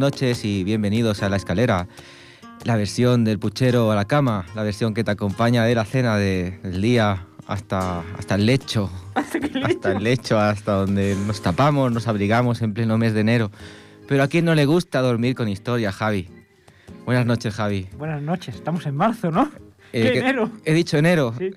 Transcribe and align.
Buenas 0.00 0.14
noches 0.14 0.46
y 0.46 0.64
bienvenidos 0.64 1.22
a 1.22 1.28
La 1.28 1.36
Escalera, 1.36 1.86
la 2.64 2.74
versión 2.76 3.22
del 3.22 3.38
puchero 3.38 3.90
a 3.90 3.94
la 3.94 4.06
cama, 4.06 4.46
la 4.54 4.62
versión 4.62 4.94
que 4.94 5.04
te 5.04 5.10
acompaña 5.10 5.62
de 5.64 5.74
la 5.74 5.84
cena 5.84 6.16
de- 6.16 6.58
del 6.62 6.80
día 6.80 7.26
hasta, 7.46 8.00
hasta 8.18 8.36
el 8.36 8.46
lecho, 8.46 8.90
hasta 9.14 9.92
el 9.92 10.02
lecho, 10.02 10.38
hasta 10.40 10.72
donde 10.72 11.14
nos 11.26 11.42
tapamos, 11.42 11.92
nos 11.92 12.08
abrigamos 12.08 12.62
en 12.62 12.72
pleno 12.72 12.96
mes 12.96 13.12
de 13.12 13.20
enero. 13.20 13.50
Pero 14.08 14.22
a 14.22 14.28
quién 14.28 14.46
no 14.46 14.54
le 14.54 14.64
gusta 14.64 15.02
dormir 15.02 15.34
con 15.34 15.50
historia, 15.50 15.92
Javi. 15.92 16.28
Buenas 17.04 17.26
noches, 17.26 17.52
Javi. 17.54 17.86
Buenas 17.98 18.22
noches, 18.22 18.54
estamos 18.54 18.86
en 18.86 18.96
marzo, 18.96 19.30
¿no? 19.30 19.50
Eh, 19.92 20.12
¿Qué 20.14 20.18
enero? 20.20 20.50
He 20.64 20.72
dicho 20.72 20.96
enero. 20.96 21.34
Sí, 21.38 21.50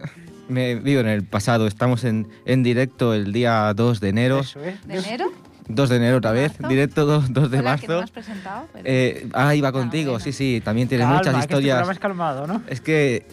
Me 0.50 0.76
vivo 0.76 1.00
en 1.00 1.08
el 1.08 1.24
pasado. 1.24 1.66
Estamos 1.66 2.04
en, 2.04 2.28
en 2.46 2.62
directo 2.62 3.14
el 3.14 3.32
día 3.32 3.74
2 3.74 4.02
de 4.02 4.10
enero. 4.10 4.40
eso 4.42 4.62
es. 4.62 4.86
¿De 4.86 4.98
enero? 4.98 5.32
2 5.68 5.90
de 5.90 5.96
enero 5.96 6.18
otra 6.18 6.32
vez. 6.32 6.60
¿Marzo? 6.60 6.68
Directo 6.70 7.06
2, 7.06 7.34
2 7.34 7.52
de 7.52 7.60
Hola, 7.60 7.78
que 7.78 7.88
no 7.88 7.94
marzo. 7.94 8.04
has 8.04 8.12
presentado. 8.12 8.68
pero- 8.74 8.84
Eh, 8.88 9.28
ah, 9.34 9.56
iba 9.56 9.72
contigo, 9.72 10.12
bueno. 10.12 10.24
sí, 10.24 10.32
sí, 10.34 10.62
también 10.64 10.88
tienes 10.88 11.06
Calma, 11.06 11.18
muchas 11.20 11.34
que 11.34 11.40
este 11.40 11.54
historias. 11.54 11.76
programa 11.78 11.94
es 11.94 12.00
calmado, 12.00 12.48
¿no? 12.48 12.62
Es 12.68 12.82
que 12.82 13.26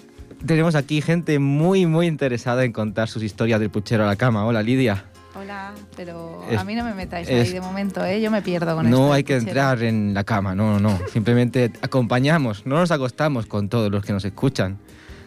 tenemos 0.47 0.75
aquí 0.75 1.01
gente 1.03 1.39
muy, 1.39 1.87
muy 1.87 2.07
interesada 2.07 2.65
en 2.65 2.73
contar 2.73 3.09
sus 3.09 3.23
historias 3.23 3.61
del 3.61 3.71
puchero 3.71 4.05
a 4.05 4.07
la 4.07 4.17
cama. 4.17 4.45
Hola, 4.47 4.63
Lidia. 4.63 5.05
Hola, 5.35 5.73
pero 5.97 6.43
Es- 6.51 6.59
a 6.59 6.65
mí 6.65 6.75
no 6.75 6.83
me 6.85 6.93
metáis 6.95 7.29
es- 7.29 7.49
ahí 7.49 7.53
de 7.55 7.61
momento, 7.61 8.05
¿eh? 8.05 8.21
Yo 8.21 8.31
me 8.31 8.43
pierdo 8.43 8.75
con 8.75 8.87
esto 8.87 8.99
No 8.99 9.13
hay 9.13 9.23
que 9.23 9.35
puchero. 9.35 9.49
entrar 9.51 9.83
en 9.83 10.13
la 10.13 10.25
cama, 10.25 10.55
no, 10.55 10.79
no, 10.79 10.91
no. 10.91 10.99
Simplemente 11.13 11.71
acompañamos, 11.83 12.67
no 12.67 12.77
nos 12.79 12.91
acostamos 12.91 13.47
con 13.47 13.69
todos 13.69 13.91
los 13.93 14.05
que 14.05 14.13
nos 14.13 14.25
escuchan. 14.25 14.79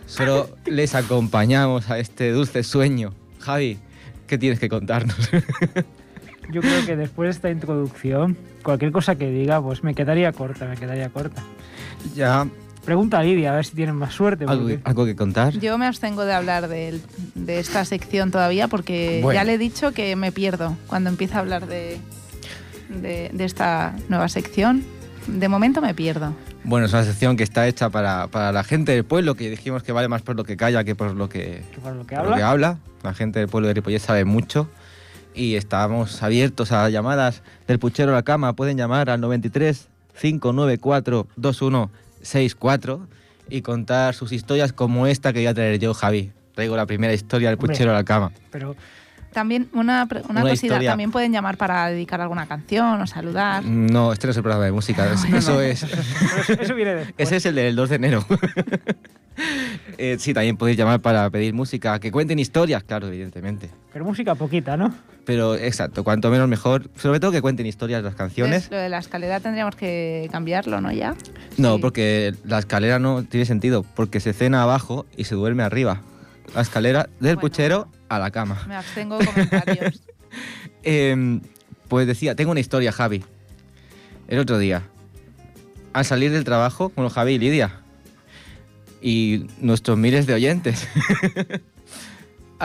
Solo 0.06 0.50
les 0.66 0.94
acompañamos 0.95 1.90
a 1.90 2.00
este 2.00 2.32
dulce 2.32 2.64
sueño. 2.64 3.14
Javi, 3.40 3.78
¿qué 4.28 4.38
tienes 4.38 4.60
que 4.60 4.67
contarnos? 4.70 5.16
Yo 6.52 6.61
creo 6.61 6.86
que 6.86 6.95
después 6.95 7.27
de 7.27 7.31
esta 7.31 7.49
introducción, 7.49 8.38
cualquier 8.63 8.91
cosa 8.91 9.16
que 9.16 9.30
diga, 9.30 9.61
pues 9.61 9.83
me 9.83 9.94
quedaría 9.95 10.31
corta, 10.31 10.66
me 10.66 10.77
quedaría 10.77 11.09
corta. 11.09 11.41
ya, 12.16 12.47
Pregunta 12.86 13.19
a 13.19 13.23
Lidia, 13.23 13.53
a 13.53 13.55
ver 13.55 13.66
si 13.66 13.75
tienen 13.77 13.95
más 13.95 14.13
suerte. 14.13 14.44
¿algo, 14.45 14.64
porque- 14.64 14.75
que- 14.83 14.89
algo 14.89 15.05
que 15.05 15.16
contar? 15.16 15.53
Yo 15.58 15.77
me 15.77 15.86
abstengo 15.86 16.25
de 16.25 16.33
hablar 16.33 16.67
del- 16.67 17.02
de 17.33 17.59
esta 17.59 17.86
sección 17.86 18.30
todavía 18.30 18.67
porque 18.67 19.21
Bueno. 19.23 19.39
ya 19.39 19.45
le 19.45 19.53
he 19.53 19.58
dicho 19.58 19.94
que 19.94 20.17
me 20.17 20.33
pierdo 20.33 20.75
cuando 20.88 21.09
empieza 21.09 21.38
a 21.38 21.39
hablar 21.39 21.66
de, 21.67 21.97
de, 22.89 23.30
de 23.33 23.45
esta 23.45 23.95
nueva 24.09 24.27
sección. 24.27 24.83
De 25.27 25.47
momento 25.47 25.80
me 25.81 25.94
pierdo. 25.94 26.36
Bueno, 26.66 26.86
es 26.88 26.91
una 26.94 27.05
sección 27.05 27.38
que 27.38 27.44
está 27.44 27.67
hecha 27.69 27.89
para, 27.89 28.27
para 28.27 28.52
la 28.52 28.66
gente 28.66 28.91
del 28.91 29.05
pueblo, 29.05 29.36
que 29.36 29.49
dijimos 29.49 29.81
que 29.83 29.94
vale 29.94 30.09
más 30.09 30.21
por 30.21 30.36
lo 30.36 30.44
que 30.44 30.58
calla 30.58 30.83
que 30.83 30.94
por 30.94 31.16
lo 31.16 31.30
que, 31.30 31.64
que 31.73 31.80
por 31.81 31.94
lo 31.95 32.05
que 32.05 32.16
por 32.17 32.25
lo 32.25 32.36
que 32.36 32.41
habla. 32.44 32.49
habla. 32.73 32.77
La 33.02 33.14
gente 33.14 33.39
del 33.39 33.47
pueblo 33.47 33.69
de 33.69 33.75
Ripollet 33.75 33.99
sabe 34.02 34.25
mucho 34.25 34.69
y 35.36 35.56
estamos 35.56 36.22
abiertos 36.23 36.72
a 36.72 36.89
llamadas 36.89 37.44
del 37.67 37.80
puchero 37.80 38.12
a 38.12 38.16
la 38.16 38.23
cama. 38.23 38.53
Pueden 38.53 38.78
llamar 38.78 39.09
al 39.09 39.22
93 39.22 39.89
594 40.20 41.28
2164 41.36 43.08
y 43.50 43.61
contar 43.61 44.14
sus 44.14 44.31
historias 44.31 44.73
como 44.73 45.08
esta 45.08 45.34
que 45.34 45.39
voy 45.39 45.48
a 45.48 45.54
traer 45.54 45.80
yo, 45.80 45.94
Javi. 45.94 46.31
Traigo 46.56 46.76
la 46.78 46.86
primera 46.86 47.14
historia 47.14 47.50
del 47.50 47.58
Hombre. 47.58 47.73
puchero 47.73 47.92
a 47.92 47.95
la 47.95 48.04
cama. 48.04 48.31
Pero 48.52 48.76
También 49.31 49.70
una, 49.73 50.08
una 50.30 50.42
Una 50.42 50.49
cosita, 50.52 50.80
también 50.80 51.11
pueden 51.11 51.32
llamar 51.32 51.58
para 51.58 51.88
dedicar 51.88 52.21
alguna 52.21 52.45
canción 52.45 53.02
o 53.02 53.08
saludar. 53.08 53.65
No, 53.65 54.14
este 54.14 54.27
no 54.27 54.32
es 54.32 54.38
el 54.38 54.44
programa 54.44 54.65
de 54.65 54.71
música, 54.71 55.11
eso 55.11 55.61
es... 55.61 55.83
eso, 55.83 56.54
eso 56.61 56.76
viene 56.76 56.95
después. 56.95 57.15
Ese 57.17 57.38
es 57.38 57.45
el 57.48 57.55
del 57.55 57.76
2 57.76 57.89
de 57.89 57.95
enero. 57.95 58.26
Eh, 59.98 60.17
sí, 60.20 60.33
también 60.33 60.58
podéis 60.58 60.77
llamar 60.77 61.02
para 61.02 61.30
pedir 61.30 61.54
música, 61.54 61.99
que 61.99 62.11
cuenten 62.11 62.39
historias, 62.39 62.83
claro, 62.83 63.08
evidentemente. 63.08 63.70
Pero 63.92 64.05
música 64.05 64.36
poquita, 64.36 64.77
¿no? 64.77 64.94
Pero 65.26 65.55
exacto, 65.55 66.04
cuanto 66.04 66.30
menos 66.30 66.48
mejor. 66.49 66.89
Sobre 66.98 67.20
todo 67.20 67.32
que 67.32 67.42
cuenten 67.42 67.66
historias 67.66 68.04
las 68.04 68.16
canciones. 68.16 68.55
Entonces, 68.66 68.71
Lo 68.71 68.77
de 68.77 68.89
la 68.89 68.98
escalera 68.98 69.39
tendríamos 69.39 69.76
que 69.76 70.27
cambiarlo, 70.32 70.82
¿no? 70.82 70.92
Ya. 70.92 71.16
No, 71.58 71.76
Sí. 71.76 71.82
porque 71.82 72.33
la 72.44 72.60
escalera 72.60 72.99
no 72.99 73.23
tiene 73.23 73.45
sentido, 73.45 73.83
porque 73.95 74.20
se 74.20 74.33
cena 74.33 74.64
abajo 74.64 75.05
y 75.16 75.23
se 75.26 75.36
duerme 75.36 75.64
arriba. 75.64 76.02
La 76.55 76.61
escalera 76.61 77.04
del 77.20 77.36
Bueno, 77.36 77.42
puchero 77.42 77.77
bueno. 77.86 77.98
a 78.10 78.20
la 78.20 78.32
cama. 78.32 78.64
Me 78.67 78.76
abstengo 78.76 79.17
de 79.17 79.26
comentarios. 79.26 80.02
Em, 80.83 81.39
pues 81.88 82.08
decía, 82.08 82.36
tengo 82.36 82.52
una 82.52 82.60
historia, 82.60 82.92
Javi. 82.92 83.23
El 84.27 84.39
otro 84.39 84.58
día, 84.58 84.82
al 85.94 86.04
salir 86.05 86.32
del 86.32 86.44
trabajo 86.44 86.89
con 86.89 87.04
los 87.04 87.14
Javi 87.14 87.33
y 87.33 87.38
Lidia 87.39 87.80
y 89.03 89.45
nuestros 89.59 89.97
miles 89.97 90.25
de 90.25 90.33
oyentes, 90.33 90.87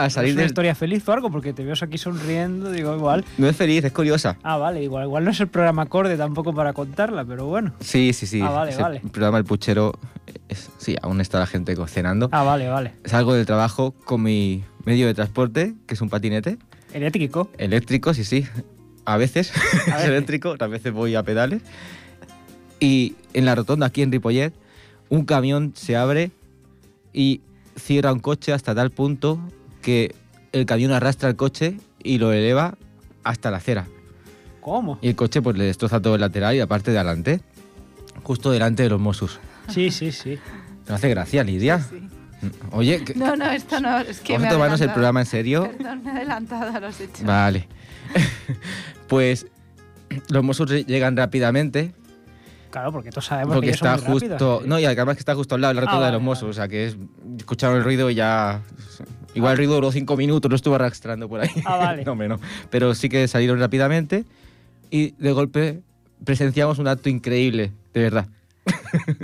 ¿Es 0.07 0.13
salir 0.13 0.31
una 0.31 0.41
del... 0.43 0.49
historia 0.49 0.75
feliz 0.75 1.05
o 1.09 1.11
algo? 1.11 1.29
Porque 1.29 1.51
te 1.51 1.65
veo 1.65 1.75
aquí 1.81 1.97
sonriendo, 1.97 2.71
digo, 2.71 2.95
igual. 2.95 3.25
No 3.37 3.49
es 3.49 3.55
feliz, 3.57 3.83
es 3.83 3.91
curiosa. 3.91 4.37
Ah, 4.43 4.55
vale, 4.55 4.81
igual, 4.81 5.03
igual 5.05 5.25
no 5.25 5.31
es 5.31 5.39
el 5.41 5.49
programa 5.49 5.81
acorde 5.81 6.15
tampoco 6.15 6.53
para 6.53 6.71
contarla, 6.71 7.25
pero 7.25 7.47
bueno. 7.47 7.73
Sí, 7.81 8.13
sí, 8.13 8.25
sí. 8.25 8.39
Ah, 8.41 8.49
vale, 8.49 8.75
vale. 8.77 9.01
programa 9.11 9.37
El 9.39 9.43
Puchero, 9.43 9.91
es- 10.47 10.69
sí, 10.77 10.95
aún 11.01 11.19
está 11.19 11.39
la 11.39 11.47
gente 11.47 11.75
cenando. 11.87 12.29
Ah, 12.31 12.43
vale, 12.43 12.69
vale. 12.69 12.93
Salgo 13.03 13.33
del 13.33 13.45
trabajo 13.45 13.91
con 14.05 14.23
mi 14.23 14.63
medio 14.85 15.05
de 15.05 15.13
transporte, 15.13 15.73
que 15.85 15.95
es 15.95 16.01
un 16.01 16.09
patinete 16.09 16.57
Eléctrico. 16.93 17.49
eléctrico, 17.57 18.13
sí, 18.13 18.23
sí. 18.23 18.47
A 19.03 19.17
veces 19.17 19.51
es 19.73 19.85
veces. 19.85 20.05
eléctrico, 20.05 20.51
otras 20.51 20.69
veces 20.71 20.93
voy 20.93 21.15
a 21.15 21.23
pedales. 21.23 21.61
Y 22.79 23.15
en 23.33 23.43
la 23.43 23.53
rotonda 23.53 23.87
aquí 23.87 24.01
en 24.01 24.13
Ripollet, 24.13 24.53
un 25.09 25.25
camión 25.25 25.73
se 25.75 25.95
abre 25.95 26.31
y 27.13 27.41
cierra 27.75 28.13
un 28.13 28.19
coche 28.19 28.53
hasta 28.53 28.75
tal 28.75 28.91
punto 28.91 29.39
que 29.81 30.13
el 30.51 30.65
camión 30.65 30.91
arrastra 30.91 31.29
el 31.29 31.35
coche 31.35 31.77
y 32.03 32.17
lo 32.17 32.31
eleva 32.31 32.75
hasta 33.23 33.51
la 33.51 33.57
acera. 33.57 33.87
¿Cómo? 34.61 34.99
Y 35.01 35.09
el 35.09 35.15
coche 35.15 35.41
pues 35.41 35.57
le 35.57 35.65
destroza 35.65 36.01
todo 36.01 36.15
el 36.15 36.21
lateral 36.21 36.55
y 36.55 36.59
la 36.59 36.67
parte 36.67 36.91
de 36.91 36.97
adelante, 36.97 37.41
justo 38.23 38.51
delante 38.51 38.83
de 38.83 38.89
los 38.89 38.99
Mossos. 38.99 39.39
Sí, 39.69 39.91
sí, 39.91 40.11
sí. 40.11 40.37
¿No 40.87 40.95
hace 40.95 41.09
gracia, 41.09 41.43
Lidia? 41.43 41.79
Sí. 41.81 42.07
Oye, 42.71 43.03
que- 43.03 43.15
No, 43.15 43.35
no, 43.35 43.49
esto 43.51 43.79
no. 43.79 43.99
Es 43.99 44.19
que 44.21 44.33
vamos 44.33 44.47
a 44.47 44.51
tomarnos 44.51 44.81
el 44.81 44.91
programa 44.91 45.19
en 45.21 45.25
serio. 45.25 45.71
Perdón, 45.77 46.03
me 46.03 46.09
he 46.11 46.13
adelantado 46.13 46.75
a 46.75 46.79
los 46.79 46.99
hechos. 46.99 47.23
Vale. 47.23 47.67
pues 49.07 49.47
los 50.29 50.43
Mossos 50.43 50.69
llegan 50.85 51.15
rápidamente 51.17 51.93
Claro, 52.69 52.91
porque 52.91 53.09
todos 53.09 53.25
sabemos 53.25 53.55
porque 53.55 53.71
que 53.71 53.77
son 53.77 53.87
está 53.95 54.07
muy 54.09 54.19
justo. 54.19 54.29
rápidos. 54.29 54.65
No, 54.67 54.79
y 54.79 54.85
además 54.85 55.15
que 55.15 55.19
está 55.19 55.35
justo 55.35 55.55
al 55.55 55.61
lado 55.61 55.73
de 55.73 55.75
la 55.75 55.81
Ah, 55.81 55.85
rotonda 55.85 56.05
de 56.05 56.11
vale, 56.11 56.17
los 56.17 56.23
Mossos. 56.23 56.41
vale. 56.43 56.51
O 56.51 56.53
sea 56.53 56.67
que 56.67 56.85
es. 56.87 56.97
Escucharon 57.37 57.77
el 57.77 57.83
ruido 57.83 58.09
y 58.09 58.15
ya. 58.15 58.61
Igual 59.33 59.51
el 59.53 59.57
ruido 59.57 59.75
duró 59.75 59.91
cinco 59.91 60.15
minutos, 60.17 60.49
lo 60.49 60.55
estuvo 60.55 60.75
arrastrando 60.75 61.27
por 61.29 61.41
ahí. 61.41 61.49
Ah, 61.65 61.77
vale. 61.77 62.03
no, 62.05 62.15
no. 62.15 62.39
Pero 62.69 62.93
sí 62.95 63.09
que 63.09 63.27
salieron 63.27 63.59
rápidamente 63.59 64.25
y 64.91 65.11
de 65.11 65.31
golpe 65.31 65.81
presenciamos 66.23 66.79
un 66.79 66.87
acto 66.87 67.09
increíble, 67.09 67.71
de 67.93 68.01
verdad. 68.01 68.27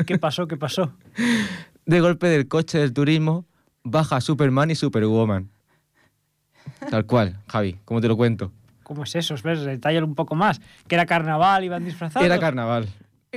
¿Qué 0.07 0.17
pasó? 0.17 0.47
¿Qué 0.47 0.57
pasó? 0.57 0.94
De 1.85 2.00
golpe 2.01 2.25
del 2.27 2.47
coche 2.47 2.79
del 2.79 2.94
turismo 2.94 3.45
baja 3.83 4.19
Superman 4.19 4.72
y 4.72 4.75
Superwoman. 4.75 5.50
Tal 6.89 7.06
cual, 7.06 7.38
Javi, 7.47 7.77
¿cómo 7.85 8.01
te 8.01 8.07
lo 8.07 8.17
cuento? 8.17 8.51
¿Cómo 8.81 9.03
es 9.03 9.16
eso? 9.16 9.35
¿Ves? 9.44 9.62
Detállalo 9.63 10.06
un 10.07 10.16
poco 10.16 10.33
más. 10.35 10.62
Que 10.88 10.95
era 10.95 11.06
carnaval, 11.06 11.63
iban 11.63 11.85
disfrazados. 11.85 12.25
Era 12.25 12.39
carnaval. 12.39 12.88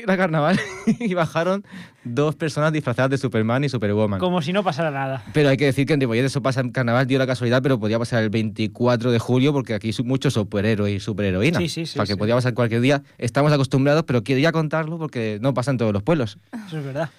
Era 0.03 0.17
carnaval 0.17 0.59
y 1.01 1.15
bajaron 1.15 1.65
dos 2.05 2.35
personas 2.37 2.73
disfrazadas 2.73 3.11
de 3.11 3.19
Superman 3.19 3.65
y 3.65 3.69
Superwoman. 3.69 4.19
Como 4.21 4.41
si 4.43 4.53
no 4.53 4.63
pasara 4.65 4.91
nada. 4.91 5.23
Pero 5.33 5.49
hay 5.49 5.57
que 5.57 5.67
decir 5.67 5.87
que 5.87 5.93
en 5.95 6.01
Ripollet 6.01 6.25
eso 6.25 6.43
pasa 6.43 6.61
en 6.61 6.71
carnaval, 6.71 7.07
dio 7.07 7.19
la 7.19 7.27
casualidad, 7.27 7.63
pero 7.63 7.79
podía 7.79 7.99
pasar 7.99 8.23
el 8.23 8.31
24 8.31 9.11
de 9.11 9.19
julio 9.19 9.53
porque 9.53 9.75
aquí 9.75 9.89
hay 9.97 10.05
muchos 10.05 10.35
superhéroes 10.35 10.95
y 10.97 11.01
superheroínas. 11.01 11.61
Sí, 11.63 11.69
sí, 11.69 11.87
sí, 11.87 11.93
O 11.99 12.03
sea, 12.03 12.07
que 12.07 12.13
sí. 12.15 12.19
podía 12.19 12.35
pasar 12.35 12.55
cualquier 12.55 12.81
día. 12.81 13.03
Estamos 13.19 13.53
acostumbrados, 13.53 14.05
pero 14.05 14.23
quería 14.23 14.53
contarlo 14.53 14.99
porque 14.99 15.39
no 15.41 15.55
pasa 15.55 15.71
en 15.71 15.79
todos 15.79 15.93
los 15.93 16.03
pueblos. 16.03 16.39
Eso 16.67 16.79
es 16.79 16.85
verdad. 16.85 17.11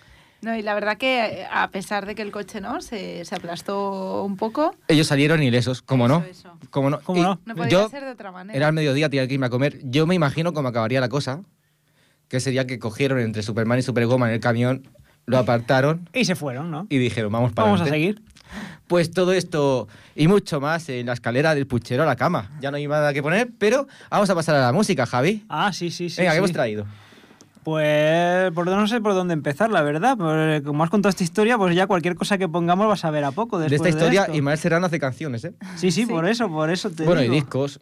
No, 0.41 0.55
y 0.55 0.61
la 0.61 0.73
verdad 0.73 0.97
que 0.97 1.45
a 1.51 1.69
pesar 1.69 2.05
de 2.05 2.15
que 2.15 2.21
el 2.21 2.31
coche 2.31 2.61
no 2.61 2.79
se, 2.79 3.25
se 3.25 3.35
aplastó 3.35 4.23
un 4.23 4.37
poco. 4.37 4.73
Ellos 4.87 5.05
salieron 5.07 5.43
ilesos, 5.43 5.81
¿cómo 5.81 6.07
no? 6.07 6.19
Eso, 6.19 6.29
eso. 6.29 6.57
¿Cómo 6.69 6.89
no? 6.89 7.01
¿Cómo 7.01 7.21
no? 7.21 7.41
No 7.45 7.55
podía 7.55 7.69
Yo, 7.71 7.89
ser 7.89 8.05
de 8.05 8.11
otra 8.11 8.31
manera. 8.31 8.55
era 8.55 8.67
al 8.67 8.73
mediodía, 8.73 9.09
tenía 9.09 9.27
que 9.27 9.33
irme 9.33 9.47
a 9.47 9.49
comer. 9.49 9.79
Yo 9.83 10.07
me 10.07 10.15
imagino 10.15 10.53
cómo 10.53 10.69
acabaría 10.69 11.01
la 11.01 11.09
cosa, 11.09 11.41
que 12.29 12.39
sería 12.39 12.65
que 12.65 12.79
cogieron 12.79 13.19
entre 13.19 13.43
Superman 13.43 13.79
y 13.79 13.81
Superwoman 13.81 14.29
el 14.31 14.39
camión, 14.39 14.87
lo 15.25 15.37
apartaron 15.37 16.07
Y 16.13 16.23
se 16.25 16.35
fueron, 16.35 16.71
¿no? 16.71 16.87
y 16.89 16.97
dijeron, 16.97 17.31
vamos 17.31 17.51
para 17.51 17.65
Vamos 17.65 17.81
a 17.81 17.83
adelante". 17.83 18.05
seguir. 18.21 18.23
Pues 18.87 19.11
todo 19.11 19.33
esto 19.33 19.87
y 20.15 20.27
mucho 20.27 20.59
más 20.59 20.89
en 20.89 21.05
la 21.05 21.13
escalera 21.13 21.53
del 21.53 21.67
puchero 21.67 22.01
a 22.01 22.05
la 22.07 22.15
cama. 22.15 22.49
Ya 22.61 22.71
no 22.71 22.77
hay 22.77 22.87
nada 22.87 23.13
que 23.13 23.21
poner, 23.21 23.49
pero 23.59 23.85
vamos 24.09 24.27
a 24.29 24.33
pasar 24.35 24.55
a 24.55 24.61
la 24.61 24.71
música, 24.71 25.05
Javi. 25.05 25.43
Ah, 25.49 25.71
sí, 25.71 25.91
sí, 25.91 26.09
sí. 26.09 26.17
Venga, 26.21 26.31
sí. 26.31 26.35
¿qué 26.35 26.37
hemos 26.39 26.51
traído? 26.51 26.85
Pues 27.63 28.51
por, 28.53 28.65
no 28.65 28.87
sé 28.87 29.01
por 29.01 29.13
dónde 29.13 29.33
empezar, 29.35 29.69
la 29.69 29.81
verdad. 29.83 30.17
Pues, 30.17 30.61
como 30.63 30.83
has 30.83 30.89
contado 30.89 31.09
esta 31.11 31.23
historia, 31.23 31.57
pues 31.57 31.75
ya 31.75 31.85
cualquier 31.85 32.15
cosa 32.15 32.37
que 32.39 32.47
pongamos 32.47 32.87
vas 32.87 33.05
a 33.05 33.11
ver 33.11 33.23
a 33.25 33.31
poco. 33.31 33.59
De 33.59 33.67
esta 33.75 33.89
historia, 33.89 34.21
esto. 34.23 34.33
Ismael 34.35 34.57
Serrano 34.57 34.87
hace 34.87 34.99
canciones, 34.99 35.43
¿eh? 35.45 35.53
Sí, 35.75 35.91
sí, 35.91 36.03
Sí. 36.03 36.05
por 36.07 36.27
eso, 36.27 36.49
por 36.49 36.71
eso 36.71 36.89
te 36.89 37.03
bueno, 37.05 37.21
y 37.21 37.25
digo. 37.25 37.35
discos. 37.35 37.79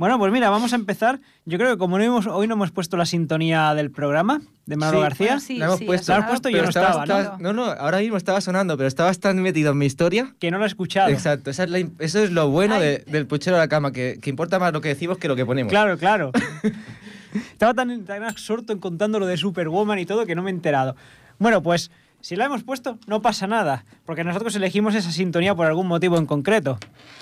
Bueno, 0.00 0.18
pues 0.18 0.32
mira, 0.32 0.48
vamos 0.48 0.72
a 0.72 0.76
empezar. 0.76 1.20
Yo 1.44 1.58
creo 1.58 1.72
que 1.72 1.76
como 1.76 1.98
no 1.98 2.04
hemos, 2.04 2.26
hoy 2.26 2.46
no 2.48 2.54
hemos 2.54 2.70
puesto 2.70 2.96
la 2.96 3.04
sintonía 3.04 3.74
del 3.74 3.90
programa 3.90 4.40
de 4.64 4.76
Manolo 4.76 4.96
Sí. 5.00 5.02
García. 5.02 5.26
Bueno, 5.26 5.40
sí, 5.42 5.56
la 5.58 5.64
hemos 5.66 5.78
sí, 5.78 5.84
puesto. 5.84 6.10
La 6.12 6.16
has 6.16 6.20
sonado, 6.22 6.30
puesto 6.32 6.48
y 6.48 6.52
yo 6.54 6.62
no 6.62 6.68
estaba, 6.70 7.04
¿no? 7.04 7.38
no, 7.38 7.52
no, 7.52 7.64
ahora 7.66 7.98
mismo 7.98 8.16
estaba 8.16 8.40
sonando, 8.40 8.78
pero 8.78 8.88
estabas 8.88 9.20
tan 9.20 9.42
metido 9.42 9.72
en 9.72 9.76
mi 9.78 9.84
historia. 9.84 10.34
Que 10.40 10.50
no 10.50 10.56
lo 10.56 10.64
he 10.64 10.68
escuchado. 10.68 11.10
Exacto, 11.10 11.50
esa 11.50 11.64
es 11.64 11.70
la 11.70 11.80
im- 11.80 11.92
eso 11.98 12.18
es 12.18 12.30
lo 12.30 12.48
bueno 12.48 12.76
Ay. 12.76 12.80
de- 12.80 12.98
del 13.08 13.26
puchero 13.26 13.56
a 13.56 13.58
la 13.58 13.68
cama, 13.68 13.92
que, 13.92 14.18
que 14.22 14.30
importa 14.30 14.58
más 14.58 14.72
lo 14.72 14.80
que 14.80 14.88
decimos 14.88 15.18
que 15.18 15.28
lo 15.28 15.36
que 15.36 15.44
ponemos. 15.44 15.70
Claro, 15.70 15.98
claro. 15.98 16.32
Estaba 17.52 17.74
tan, 17.74 18.04
tan 18.06 18.24
absorto 18.24 18.72
en 18.72 18.78
contando 18.78 19.18
lo 19.18 19.26
de 19.26 19.36
Superwoman 19.36 19.98
y 19.98 20.06
todo 20.06 20.24
que 20.24 20.34
no 20.34 20.42
me 20.42 20.50
he 20.50 20.54
enterado. 20.54 20.96
Bueno, 21.38 21.62
pues 21.62 21.90
si 22.22 22.36
la 22.36 22.46
hemos 22.46 22.62
puesto, 22.64 22.98
no 23.06 23.20
pasa 23.20 23.46
nada, 23.46 23.84
porque 24.06 24.24
nosotros 24.24 24.54
elegimos 24.56 24.94
esa 24.94 25.10
sintonía 25.12 25.54
por 25.54 25.66
algún 25.66 25.86
motivo 25.88 26.16
en 26.16 26.24
concreto. 26.24 26.78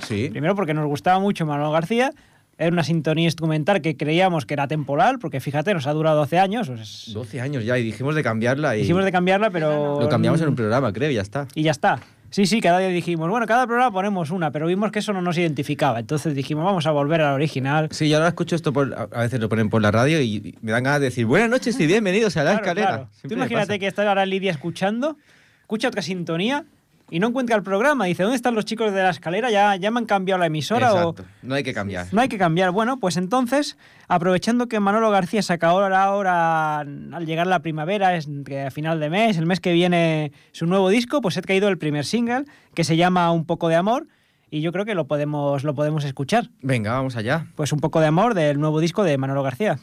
Sí. 0.07 0.29
Primero 0.31 0.55
porque 0.55 0.75
nos 0.75 0.87
gustaba 0.87 1.19
mucho 1.19 1.45
Manuel 1.45 1.73
García, 1.73 2.13
era 2.59 2.73
una 2.73 2.83
sintonía 2.83 3.25
instrumental 3.25 3.81
que 3.81 3.97
creíamos 3.97 4.45
que 4.45 4.55
era 4.55 4.67
temporal, 4.67 5.19
porque 5.21 5.41
fíjate, 5.41 5.73
nos 5.73 5.87
ha 5.87 5.93
durado 5.93 6.17
12 6.19 6.39
años. 6.39 6.69
pues, 6.69 7.11
12 7.15 7.41
años 7.41 7.65
ya 7.65 7.79
y 7.79 7.85
dijimos 7.85 8.15
de 8.17 8.23
cambiarla 8.23 8.77
y 8.77 8.81
Dijimos 8.81 9.05
de 9.05 9.13
cambiarla, 9.13 9.51
pero... 9.51 10.01
lo 10.01 10.09
cambiamos 10.09 10.41
en 10.43 10.49
un 10.49 10.57
programa, 10.57 10.93
creo, 10.93 11.11
y 11.11 11.15
ya 11.15 11.23
está. 11.23 11.47
Y 11.55 11.63
ya 11.63 11.71
está. 11.71 12.01
Sí, 12.31 12.45
sí, 12.45 12.61
cada 12.61 12.81
día 12.81 12.89
dijimos, 12.89 13.31
bueno, 13.31 13.47
cada 13.47 13.67
programa 13.67 13.91
ponemos 13.91 14.31
una, 14.31 14.51
pero 14.51 14.67
vimos 14.67 14.93
que 14.93 14.99
eso 14.99 15.15
no 15.15 15.23
nos 15.23 15.39
identificaba. 15.39 15.99
Entonces 15.99 16.35
dijimos, 16.35 16.63
vamos 16.65 16.87
a 16.87 16.91
volver 16.91 17.23
al 17.23 17.33
original. 17.35 17.89
Sí, 17.91 18.09
yo 18.11 18.17
ahora 18.19 18.29
escucho 18.29 18.55
esto, 18.55 18.71
por, 18.71 18.93
a 18.95 19.21
veces 19.23 19.41
lo 19.41 19.49
ponen 19.49 19.71
por 19.71 19.81
la 19.81 19.91
radio 19.91 20.21
y 20.21 20.55
me 20.61 20.73
dan 20.73 20.83
ganas 20.83 21.01
de 21.01 21.07
decir 21.07 21.25
buenas 21.25 21.49
noches 21.49 21.79
y 21.81 21.87
bienvenidos 21.87 22.37
a 22.37 22.45
la 22.45 22.51
Claro, 22.51 22.65
escalera. 22.65 22.89
claro. 22.89 23.09
Tú 23.27 23.33
imagínate 23.35 23.79
que 23.79 23.87
está 23.87 24.07
ahora 24.07 24.27
Lidia 24.27 24.51
escuchando, 24.51 25.17
escucha 25.63 25.89
otra 25.89 26.03
sintonía 26.03 26.67
y 27.11 27.21
no 27.21 27.29
encuentra 27.29 27.57
el 27.57 27.63
programa. 27.63 28.05
Dice, 28.07 28.23
¿dónde 28.23 28.37
están 28.37 28.55
los 28.55 28.65
chicos 28.65 28.93
de 28.93 29.03
la 29.03 29.11
escalera? 29.11 29.51
¿Ya, 29.51 29.77
ya 29.77 29.91
me 29.91 29.99
han 29.99 30.07
cambiado 30.07 30.39
la 30.39 30.47
emisora 30.47 30.93
o...? 30.93 31.11
Exacto. 31.11 31.25
No 31.43 31.55
hay 31.55 31.63
que 31.63 31.73
cambiar. 31.73 32.07
No 32.13 32.21
hay 32.21 32.29
que 32.29 32.39
cambiar. 32.39 32.71
Bueno, 32.71 32.99
pues 32.99 33.17
entonces, 33.17 33.77
aprovechando 34.09 34.69
que 34.69 34.81
Manolo 34.81 35.11
García 35.11 35.43
saca 35.43 35.69
ahora, 35.69 36.03
ahora 36.03 36.81
al 36.81 37.27
llegar 37.27 37.47
la 37.47 37.61
primavera, 37.61 38.17
es 38.17 38.29
a 38.67 38.71
final 38.71 39.01
de 39.01 39.11
mes, 39.11 39.37
el 39.39 39.47
mes 39.47 39.61
que 39.61 39.73
viene 39.73 40.33
su 40.53 40.67
nuevo 40.67 40.89
disco, 40.89 41.21
pues 41.21 41.37
he 41.37 41.43
traído 41.43 41.69
el 41.69 41.79
primer 41.79 42.05
single 42.05 42.45
que 42.75 42.85
se 42.85 42.97
llama 42.97 43.31
Un 43.33 43.45
poco 43.45 43.69
de 43.69 43.77
amor 43.77 44.07
y 44.51 44.61
yo 44.61 44.73
creo 44.73 44.85
que 44.85 44.95
lo 44.95 45.07
podemos, 45.07 45.65
lo 45.65 45.75
podemos 45.75 46.05
escuchar. 46.05 46.49
Venga, 46.63 46.93
vamos 46.93 47.17
allá. 47.17 47.47
Pues 47.55 47.73
Un 47.73 47.81
poco 47.81 48.01
de 48.01 48.07
amor 48.07 48.35
del 48.35 48.59
nuevo 48.61 48.81
disco 48.81 49.03
de 49.03 49.19
Manolo 49.19 49.43
García. 49.43 49.79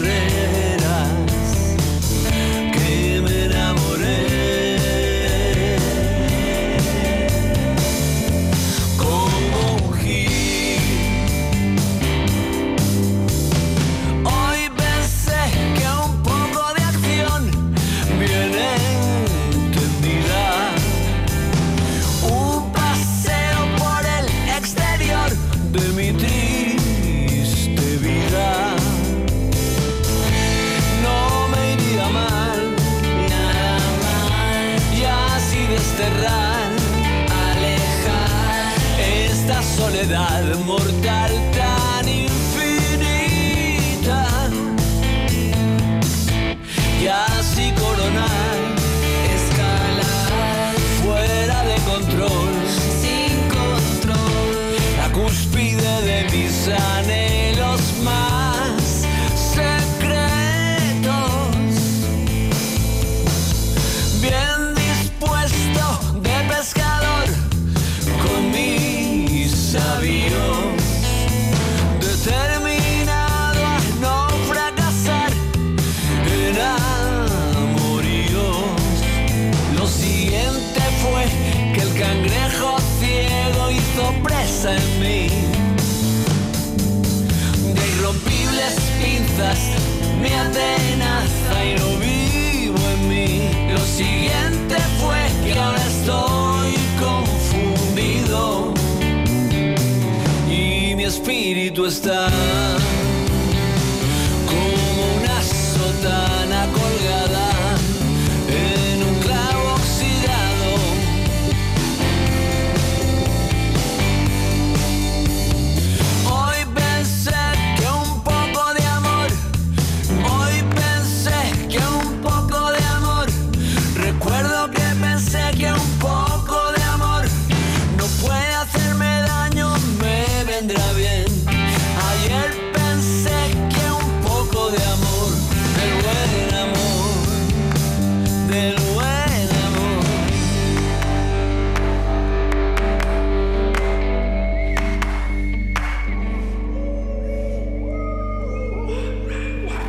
Las 0.00 0.23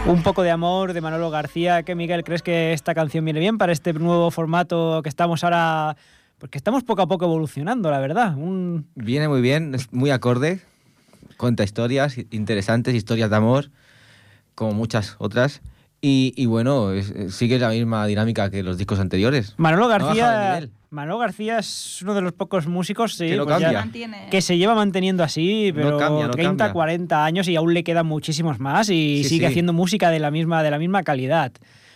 Un 0.08 0.22
poco 0.22 0.44
de 0.44 0.52
amor 0.52 0.94
de 0.94 1.02
Manolo 1.02 1.32
García. 1.32 1.82
¿Qué, 1.82 1.96
Miguel, 1.96 2.24
crees 2.24 2.44
que 2.44 2.74
esta 2.74 2.94
canción 2.94 3.26
viene 3.26 3.40
bien 3.40 3.58
para 3.58 3.72
este 3.72 3.92
nuevo 3.94 4.30
formato 4.30 5.02
que 5.02 5.10
estamos 5.10 5.44
ahora... 5.44 5.98
Porque 6.38 6.60
estamos 6.60 6.84
poco 6.84 7.02
a 7.02 7.08
poco 7.08 7.26
evolucionando, 7.26 7.90
la 7.90 8.00
verdad. 8.00 8.38
Un... 8.38 8.88
Viene 8.94 9.28
muy 9.28 9.42
bien, 9.42 9.74
es 9.74 9.92
muy 9.92 10.12
acorde, 10.12 10.62
cuenta 11.38 11.64
historias 11.64 12.18
interesantes, 12.30 12.94
historias 12.94 13.32
de 13.32 13.36
amor, 13.36 13.72
como 14.54 14.74
muchas 14.74 15.16
otras. 15.18 15.62
Y, 16.08 16.34
y 16.38 16.46
bueno, 16.46 16.92
es- 16.92 17.10
es- 17.10 17.34
sigue 17.34 17.58
la 17.58 17.70
misma 17.70 18.06
dinámica 18.06 18.52
que 18.52 18.62
los 18.62 18.78
discos 18.78 19.00
anteriores. 19.00 19.56
Manolo 19.58 19.88
García... 19.88 20.68
Manolo 20.92 21.18
García 21.18 21.58
es 21.60 22.00
uno 22.04 22.14
de 22.14 22.22
los 22.22 22.32
pocos 22.32 22.68
músicos 22.68 23.16
sí, 23.16 23.28
Que 23.28 23.38
pues 23.38 23.60
ya- 23.60 23.74
cambia. 23.74 24.30
Que 24.30 24.40
se 24.42 24.58
lleva 24.58 24.76
manteniendo 24.76 25.24
así, 25.24 25.72
No 25.72 25.76
pero 25.76 25.98
cambia, 25.98 26.28
no 26.28 26.32
30, 26.32 26.50
cambia. 26.66 26.74
40 26.74 27.26
años 27.26 27.48
y 27.50 27.56
aún 27.56 27.74
le 27.74 27.84
quedan 27.84 28.06
muchísimos 28.06 28.60
más 28.60 28.88
y 28.90 29.24
Sí, 29.24 29.30
sigue 29.30 29.48
sí. 29.48 29.52
haciendo 29.52 29.74
música 29.74 30.10
de 30.12 30.20
la 30.20 30.30
misma, 30.32 30.62
de 30.64 30.72
la 30.72 30.78
misma 30.80 31.02
calidad. 31.04 31.52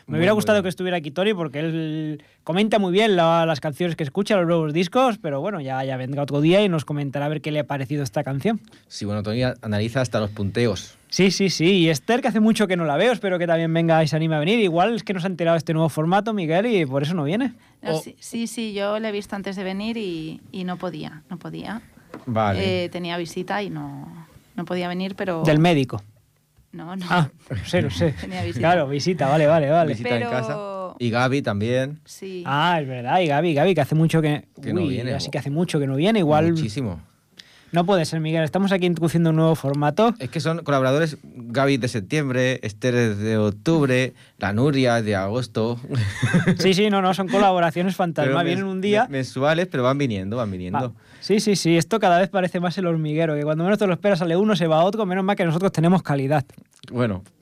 Me 0.09 0.17
hubiera 0.17 0.33
gustado 0.33 0.57
bien. 0.57 0.63
que 0.63 0.69
estuviera 0.69 0.97
aquí 0.97 1.11
Tony 1.11 1.33
porque 1.33 1.59
él 1.59 2.23
comenta 2.43 2.79
muy 2.79 2.91
bien 2.91 3.15
la- 3.15 3.45
las 3.45 3.59
canciones 3.59 3.95
que 3.95 4.03
escucha, 4.03 4.35
los 4.37 4.47
nuevos 4.47 4.73
discos, 4.73 5.17
pero 5.19 5.39
bueno, 5.41 5.61
ya, 5.61 5.83
ya 5.83 5.95
vendrá 5.97 6.23
otro 6.23 6.41
día 6.41 6.63
y 6.63 6.69
nos 6.69 6.83
comentará 6.85 7.27
a 7.27 7.29
ver 7.29 7.41
qué 7.41 7.51
le 7.51 7.59
ha 7.59 7.63
parecido 7.67 8.03
esta 8.03 8.23
canción. 8.23 8.59
Sí, 8.87 9.05
bueno, 9.05 9.23
Tony 9.23 9.41
analiza 9.61 10.01
hasta 10.01 10.19
los 10.19 10.29
punteos. 10.31 10.97
Sí, 11.09 11.31
sí, 11.31 11.49
sí. 11.49 11.65
Y 11.65 11.89
Esther, 11.89 12.21
que 12.21 12.27
hace 12.27 12.39
mucho 12.39 12.67
que 12.67 12.75
no 12.77 12.85
la 12.85 12.95
veo, 12.97 13.11
espero 13.11 13.39
que 13.39 13.47
también 13.47 13.73
venga 13.73 14.03
y 14.03 14.07
se 14.07 14.15
anime 14.15 14.35
a 14.35 14.39
venir. 14.39 14.59
Igual 14.59 14.95
es 14.95 15.03
que 15.03 15.13
nos 15.13 15.23
ha 15.23 15.27
enterado 15.27 15.57
este 15.57 15.73
nuevo 15.73 15.89
formato, 15.89 16.33
Miguel, 16.33 16.65
y 16.67 16.85
por 16.85 17.01
eso 17.03 17.13
no 17.15 17.23
viene. 17.23 17.53
No, 17.81 17.97
sí, 17.97 18.15
sí, 18.19 18.45
sí, 18.47 18.73
yo 18.73 18.99
le 18.99 19.09
he 19.09 19.11
visto 19.11 19.35
antes 19.35 19.55
de 19.55 19.63
venir 19.63 19.97
y, 19.97 20.39
y 20.51 20.63
no 20.65 20.77
podía, 20.77 21.23
no 21.29 21.37
podía. 21.37 21.81
Vale. 22.25 22.85
Eh, 22.85 22.89
tenía 22.89 23.17
visita 23.17 23.63
y 23.63 23.69
no, 23.69 24.27
no 24.55 24.65
podía 24.65 24.87
venir, 24.87 25.15
pero... 25.15 25.43
Del 25.43 25.59
médico. 25.59 26.01
No, 26.71 26.95
no. 26.95 27.05
Ah, 27.09 27.29
no 27.49 27.65
sé, 27.65 27.81
no 27.81 27.89
sé. 27.89 28.11
Tenía 28.21 28.41
visita. 28.43 28.59
Claro, 28.59 28.87
visita, 28.87 29.27
vale, 29.27 29.47
vale, 29.47 29.69
vale. 29.69 29.91
Visita 29.93 30.09
pero- 30.09 30.25
en 30.25 30.31
casa. 30.31 30.57
Y 30.99 31.09
Gaby 31.11 31.41
también. 31.41 32.01
Sí. 32.05 32.43
Ah, 32.45 32.79
es 32.81 32.87
verdad. 32.87 33.19
Y 33.21 33.27
Gaby, 33.27 33.53
Gaby, 33.53 33.73
que 33.75 33.81
hace 33.81 33.95
mucho 33.95 34.21
que... 34.21 34.45
Que 34.61 34.73
no 34.73 34.81
Uy, 34.81 34.89
viene, 34.89 35.13
Así 35.13 35.29
que 35.31 35.37
hace 35.37 35.49
mucho 35.49 35.79
que 35.79 35.87
no 35.87 35.95
viene. 35.95 36.19
Igual 36.19 36.51
Muchísimo. 36.51 37.01
No 37.71 37.85
puede 37.85 38.05
ser, 38.05 38.19
Miguel. 38.19 38.43
Estamos 38.43 38.71
aquí 38.71 38.85
introduciendo 38.85 39.29
un 39.29 39.35
nuevo 39.35 39.55
formato. 39.55 40.13
Es 40.19 40.29
que 40.29 40.39
son 40.39 40.63
colaboradores 40.63 41.17
Gaby 41.23 41.77
de 41.77 41.87
septiembre, 41.87 42.59
Esther 42.63 42.95
es 42.95 43.17
de 43.19 43.37
octubre, 43.37 44.13
la 44.37 44.53
Nuria 44.53 45.01
de 45.01 45.15
agosto. 45.15 45.79
Sí, 46.57 46.73
sí, 46.73 46.89
no, 46.89 47.01
no, 47.01 47.13
son 47.13 47.27
colaboraciones 47.27 47.95
fantasma. 47.95 48.43
Vienen 48.43 48.65
un 48.65 48.81
día... 48.81 49.07
Mensuales, 49.09 49.67
pero 49.67 49.83
van 49.83 49.97
viniendo, 49.97 50.37
van 50.37 50.51
viniendo. 50.51 50.93
Sí, 51.19 51.39
sí, 51.39 51.55
sí. 51.55 51.77
Esto 51.77 51.99
cada 51.99 52.19
vez 52.19 52.29
parece 52.29 52.59
más 52.59 52.77
el 52.77 52.87
hormiguero, 52.87 53.35
que 53.35 53.43
cuando 53.43 53.63
menos 53.63 53.79
te 53.79 53.87
lo 53.87 53.93
esperas 53.93 54.19
sale 54.19 54.35
uno, 54.35 54.55
se 54.55 54.67
va 54.67 54.83
otro. 54.83 55.05
Menos 55.05 55.23
mal 55.23 55.35
que 55.35 55.45
nosotros 55.45 55.71
tenemos 55.71 56.01
calidad. 56.03 56.45
Bueno. 56.91 57.23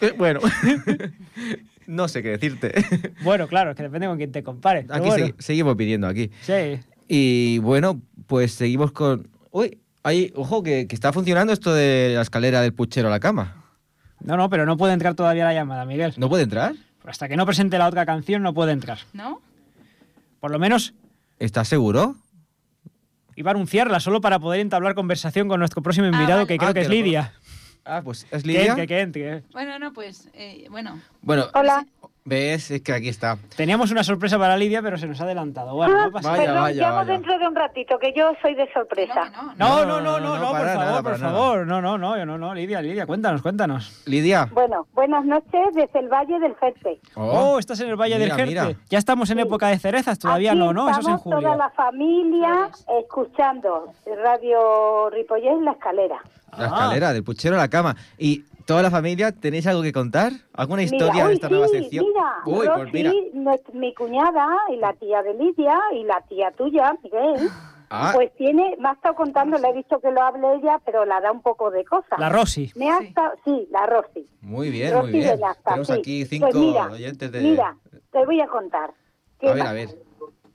Eh, 0.00 0.14
bueno. 0.16 0.38
no 1.88 2.06
sé 2.06 2.22
qué 2.22 2.28
decirte. 2.30 2.72
Bueno, 3.24 3.48
claro, 3.48 3.70
es 3.72 3.76
que 3.76 3.82
depende 3.82 4.06
con 4.06 4.16
quién 4.16 4.30
te 4.30 4.44
compares. 4.44 4.86
Aquí 4.90 5.08
bueno. 5.08 5.26
segui- 5.26 5.34
seguimos 5.40 5.74
pidiendo 5.74 6.06
aquí. 6.06 6.30
Sí. 6.42 6.78
Y 7.08 7.58
bueno, 7.58 8.00
pues 8.26 8.52
seguimos 8.52 8.92
con. 8.92 9.28
Uy, 9.50 9.78
ahí, 10.02 10.30
ojo, 10.36 10.62
que, 10.62 10.86
que 10.86 10.94
está 10.94 11.12
funcionando 11.12 11.52
esto 11.52 11.72
de 11.72 12.12
la 12.14 12.22
escalera 12.22 12.60
del 12.60 12.74
puchero 12.74 13.08
a 13.08 13.10
la 13.10 13.18
cama. 13.20 13.64
No, 14.20 14.36
no, 14.36 14.50
pero 14.50 14.66
no 14.66 14.76
puede 14.76 14.92
entrar 14.92 15.14
todavía 15.14 15.44
la 15.44 15.54
llamada, 15.54 15.84
Miguel. 15.86 16.12
¿No 16.18 16.28
puede 16.28 16.42
entrar? 16.44 16.74
Hasta 17.06 17.28
que 17.28 17.36
no 17.36 17.46
presente 17.46 17.78
la 17.78 17.88
otra 17.88 18.04
canción 18.04 18.42
no 18.42 18.52
puede 18.52 18.72
entrar. 18.72 18.98
¿No? 19.14 19.40
Por 20.40 20.50
lo 20.50 20.58
menos 20.58 20.92
¿Estás 21.38 21.68
seguro? 21.68 22.16
iba 23.36 23.50
a 23.52 23.54
anunciarla 23.54 24.00
solo 24.00 24.20
para 24.20 24.38
poder 24.40 24.60
entablar 24.60 24.94
conversación 24.96 25.46
con 25.48 25.60
nuestro 25.60 25.80
próximo 25.80 26.06
Ah, 26.06 26.10
invitado, 26.10 26.38
vale. 26.40 26.48
que 26.48 26.58
creo 26.58 26.70
Ah, 26.70 26.74
que 26.74 26.80
que 26.80 26.84
es 26.86 26.90
Lidia. 26.90 27.32
Ah, 27.84 28.02
pues 28.04 28.26
es 28.30 28.42
Que 28.42 28.48
Lidia. 28.48 28.66
entre, 28.72 28.86
que 28.88 29.00
entre. 29.00 29.42
Bueno, 29.52 29.78
no, 29.78 29.92
pues, 29.92 30.28
eh, 30.34 30.66
bueno. 30.70 31.00
Bueno, 31.22 31.46
Hola. 31.54 31.86
Ves, 32.28 32.70
es 32.70 32.82
que 32.82 32.92
aquí 32.92 33.08
está. 33.08 33.38
Teníamos 33.56 33.90
una 33.90 34.04
sorpresa 34.04 34.38
para 34.38 34.56
Lidia, 34.56 34.82
pero 34.82 34.98
se 34.98 35.06
nos 35.06 35.20
ha 35.20 35.24
adelantado. 35.24 35.74
Bueno, 35.74 35.96
Ah, 35.98 36.04
no 36.06 36.12
pasa 36.12 36.30
Vaya, 36.30 36.46
nada. 36.48 36.60
vaya, 36.60 37.04
dentro 37.04 37.38
de 37.38 37.48
un 37.48 37.54
ratito, 37.56 37.98
que 37.98 38.12
yo 38.16 38.32
soy 38.42 38.54
de 38.54 38.70
sorpresa. 38.72 39.32
No, 39.56 39.84
no, 39.84 40.00
no. 40.00 40.18
No, 40.18 40.20
No, 40.20 40.38
no, 40.38 40.48
por 40.48 40.52
para 40.58 40.72
favor, 40.74 40.84
nada, 40.86 41.02
por 41.02 41.12
nada. 41.18 41.32
favor. 41.32 41.66
No, 41.66 41.80
no, 41.80 41.98
no, 41.98 42.16
yo 42.16 42.26
no, 42.26 42.38
no, 42.38 42.54
Lidia, 42.54 42.80
Lidia, 42.82 43.06
cuéntanos, 43.06 43.42
cuéntanos. 43.42 44.02
Lidia. 44.06 44.48
Bueno, 44.52 44.86
buenas 44.94 45.24
noches 45.24 45.74
desde 45.74 45.98
el 45.98 46.08
Valle 46.08 46.38
del 46.38 46.54
Jerte. 46.56 47.00
Oh, 47.14 47.58
estás 47.58 47.80
en 47.80 47.88
el 47.88 47.96
Valle 47.96 48.16
mira, 48.18 48.36
del 48.36 48.46
Jerte. 48.46 48.66
mira. 48.68 48.80
Ya 48.90 48.98
estamos 48.98 49.30
en 49.30 49.38
Sí. 49.38 49.42
época 49.42 49.68
de 49.68 49.78
cerezas, 49.78 50.18
todavía 50.18 50.50
Aquí 50.52 50.58
no, 50.60 50.72
¿no? 50.72 50.88
Eso 50.90 51.00
es 51.00 51.06
en 51.06 51.14
estamos 51.14 51.22
julio. 51.22 51.40
toda 51.40 51.56
la 51.56 51.70
familia 51.70 52.70
escuchando 53.00 53.92
Radio 54.22 55.10
Ripollés 55.10 55.60
La 55.62 55.72
Escalera. 55.72 56.18
La 56.56 56.64
Ah. 56.64 56.66
escalera, 56.66 57.12
del 57.12 57.24
puchero 57.24 57.54
a 57.56 57.58
la 57.58 57.68
cama. 57.68 57.94
¿Y 58.18 58.44
toda 58.68 58.82
la 58.82 58.90
familia 58.90 59.32
tenéis 59.32 59.66
algo 59.66 59.82
que 59.82 59.92
contar? 59.94 60.30
¿Alguna 60.52 60.82
historia 60.82 61.12
mira, 61.14 61.28
de 61.28 61.34
esta 61.34 61.48
sí, 61.48 61.52
nueva 61.54 61.68
sección? 61.68 62.04
Mira, 62.06 62.32
Uy, 62.44 62.66
Rosy, 62.66 62.80
pues 62.82 62.92
mira. 62.92 63.12
mi 63.72 63.94
cuñada 63.94 64.46
y 64.70 64.76
la 64.76 64.92
tía 64.92 65.22
de 65.22 65.32
Lidia 65.34 65.80
y 65.94 66.04
la 66.04 66.20
tía 66.28 66.50
tuya, 66.52 66.94
Miguel, 67.02 67.48
Ah, 67.90 68.10
pues 68.14 68.30
tiene, 68.36 68.76
me 68.78 68.90
ha 68.90 68.92
estado 68.92 69.14
contando, 69.14 69.56
le 69.56 69.66
he 69.68 69.72
visto 69.72 69.98
que 69.98 70.10
lo 70.10 70.20
hable 70.20 70.56
ella, 70.56 70.78
pero 70.84 71.06
la 71.06 71.22
da 71.22 71.32
un 71.32 71.40
poco 71.40 71.70
de 71.70 71.86
cosas. 71.86 72.18
La 72.18 72.28
Rosy. 72.28 72.70
Me 72.76 72.90
ha 72.90 72.98
Sí. 72.98 73.06
estado, 73.06 73.32
sí, 73.46 73.66
la 73.70 73.86
Rosy. 73.86 74.28
muy 74.42 74.68
bien, 74.68 74.92
Rosy 74.92 75.10
muy 75.12 75.20
bien. 75.20 75.40
Tenemos 75.64 75.86
sí. 75.86 75.92
aquí 75.94 76.26
cinco 76.26 76.48
Pues 76.50 76.56
mira, 76.56 76.86
oyentes 76.90 77.32
de... 77.32 77.40
Mira, 77.40 77.74
te 78.12 78.26
voy 78.26 78.42
a 78.42 78.46
contar. 78.48 78.90
A 79.40 79.52
ver, 79.54 79.66
a 79.66 79.72
ver. 79.72 79.88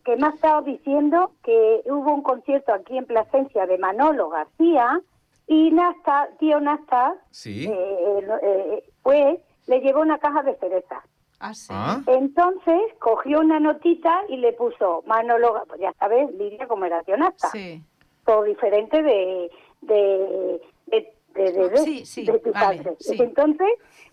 Que 0.06 0.16
me 0.18 0.28
ha 0.28 0.30
estado 0.30 0.62
diciendo 0.62 1.32
que 1.44 1.82
hubo 1.86 2.14
un 2.14 2.22
concierto 2.22 2.72
aquí 2.72 2.96
en 3.00 3.06
Plasencia 3.08 3.66
de 3.66 3.80
Manolo 3.80 4.30
García 4.30 5.02
y 5.48 5.72
Nasta, 5.72 6.30
tío 6.40 6.60
Nasta, 6.60 7.16
Sí. 7.32 7.66
eh, 7.68 8.28
eh, 8.44 8.84
pues 9.02 9.40
le 9.68 9.80
llevó 9.82 10.02
una 10.02 10.18
caja 10.20 10.44
de 10.44 10.56
cerezas. 10.56 11.04
Ah, 11.40 11.54
sí. 11.54 11.68
Ah, 11.72 12.00
Entonces 12.08 12.80
cogió 13.00 13.40
una 13.42 13.60
notita 13.60 14.22
y 14.30 14.38
le 14.38 14.54
puso 14.54 15.04
Manolo, 15.06 15.64
pues 15.68 15.82
ya 15.82 15.92
sabes, 16.00 16.34
Lidia 16.36 16.68
como 16.68 16.86
era 16.86 17.04
tío 17.04 17.18
Nasta. 17.18 17.50
Sí. 17.50 17.82
todo 18.26 18.44
diferente 18.44 19.02
de 19.04 19.52
de, 19.82 20.62
de, 20.88 21.14
de, 21.34 21.52
de- 21.52 21.70
de- 21.70 21.78
Sí, 21.80 22.06
sí, 22.06 22.24
de 22.26 22.40
tu 22.40 22.54
vale, 22.54 22.78
padre. 22.82 22.96
sí. 23.00 23.18
Entonces, 23.22 23.68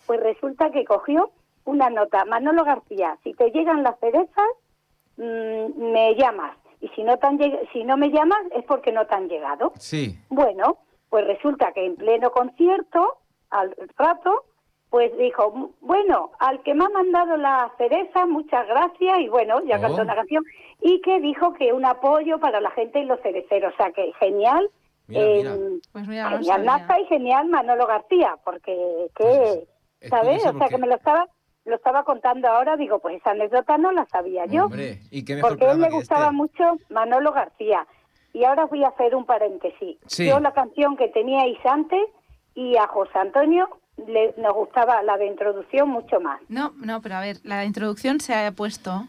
pues 0.06 0.18
resulta 0.20 0.70
que 0.72 0.84
cogió 0.84 1.30
una 1.64 1.90
nota, 1.90 2.24
Manolo 2.24 2.64
García, 2.64 3.16
si 3.22 3.34
te 3.34 3.50
llegan 3.52 3.84
las 3.84 3.96
cerezas, 4.00 4.48
mm, 5.16 5.92
me 5.92 6.14
llamas. 6.16 6.56
Y 6.80 6.88
si 6.88 7.04
no, 7.04 7.16
te 7.18 7.26
han 7.28 7.38
lleg- 7.38 7.70
si 7.72 7.84
no 7.84 7.96
me 7.96 8.10
llamas 8.10 8.40
es 8.52 8.64
porque 8.64 8.90
no 8.90 9.06
te 9.06 9.14
han 9.14 9.28
llegado. 9.28 9.72
sí. 9.76 10.18
Bueno, 10.30 10.78
pues 11.10 11.26
resulta 11.26 11.72
que 11.72 11.84
en 11.84 11.96
pleno 11.96 12.30
concierto, 12.30 13.18
al 13.50 13.74
rato, 13.98 14.44
pues 14.90 15.16
dijo, 15.18 15.52
"M- 15.54 15.68
bueno, 15.80 16.32
al 16.38 16.62
que 16.62 16.74
me 16.74 16.84
ha 16.84 16.88
mandado 16.88 17.36
la 17.36 17.70
cereza, 17.78 18.26
muchas 18.26 18.66
gracias, 18.66 19.20
y 19.20 19.28
bueno, 19.28 19.60
ya 19.64 19.76
Oh. 19.76 19.80
cantó 19.82 20.02
una 20.02 20.14
canción, 20.14 20.44
y 20.80 21.00
que 21.02 21.20
dijo 21.20 21.52
que 21.54 21.72
un 21.72 21.84
apoyo 21.84 22.38
para 22.38 22.60
la 22.60 22.70
gente 22.70 23.00
y 23.00 23.04
los 23.04 23.20
cereceros, 23.20 23.74
o 23.74 23.76
sea 23.76 23.92
que 23.92 24.12
genial, 24.18 24.70
Mira, 25.08 25.22
eh, 25.22 25.36
mira. 25.38 25.56
Pues 25.92 26.06
mira, 26.06 26.28
genial. 26.30 26.64
Nasta 26.64 27.00
y 27.00 27.04
genial 27.06 27.48
Manolo 27.48 27.86
García, 27.86 28.36
porque 28.44 28.72
que, 29.16 29.24
Pues 29.24 29.68
es 30.00 30.10
¿sabes? 30.10 30.46
O 30.46 30.56
sea 30.56 30.68
que 30.68 30.78
me 30.78 30.86
lo 30.86 30.94
estaba 30.94 31.26
lo 31.66 31.76
estaba 31.76 32.04
contando 32.04 32.48
ahora, 32.48 32.76
digo, 32.76 33.00
pues 33.00 33.16
esa 33.16 33.32
anécdota 33.32 33.76
no 33.76 33.92
la 33.92 34.06
sabía 34.06 34.46
yo. 34.46 34.64
Hombre, 34.64 34.98
y 35.10 35.24
qué 35.24 35.34
mejor 35.36 35.50
Porque 35.50 35.66
a 35.66 35.72
él 35.72 35.80
le 35.82 35.88
que 35.88 35.94
gustaba 35.94 36.24
este. 36.26 36.36
mucho 36.36 36.76
Manolo 36.88 37.32
García. 37.32 37.86
Y 38.32 38.44
ahora 38.44 38.66
voy 38.66 38.84
a 38.84 38.88
hacer 38.88 39.14
un 39.14 39.24
paréntesis. 39.24 39.96
Sí. 40.06 40.28
Yo 40.28 40.38
la 40.40 40.52
canción 40.52 40.96
que 40.96 41.08
teníais 41.08 41.58
antes 41.64 42.00
y 42.54 42.76
a 42.76 42.86
José 42.86 43.18
Antonio 43.18 43.68
le, 44.06 44.34
nos 44.38 44.54
gustaba 44.54 45.02
la 45.02 45.16
de 45.18 45.26
introducción 45.26 45.88
mucho 45.88 46.20
más. 46.20 46.40
No, 46.48 46.72
no, 46.76 47.00
pero 47.02 47.16
a 47.16 47.20
ver, 47.20 47.36
la 47.44 47.64
introducción 47.64 48.20
se 48.20 48.34
ha 48.34 48.50
puesto. 48.52 49.04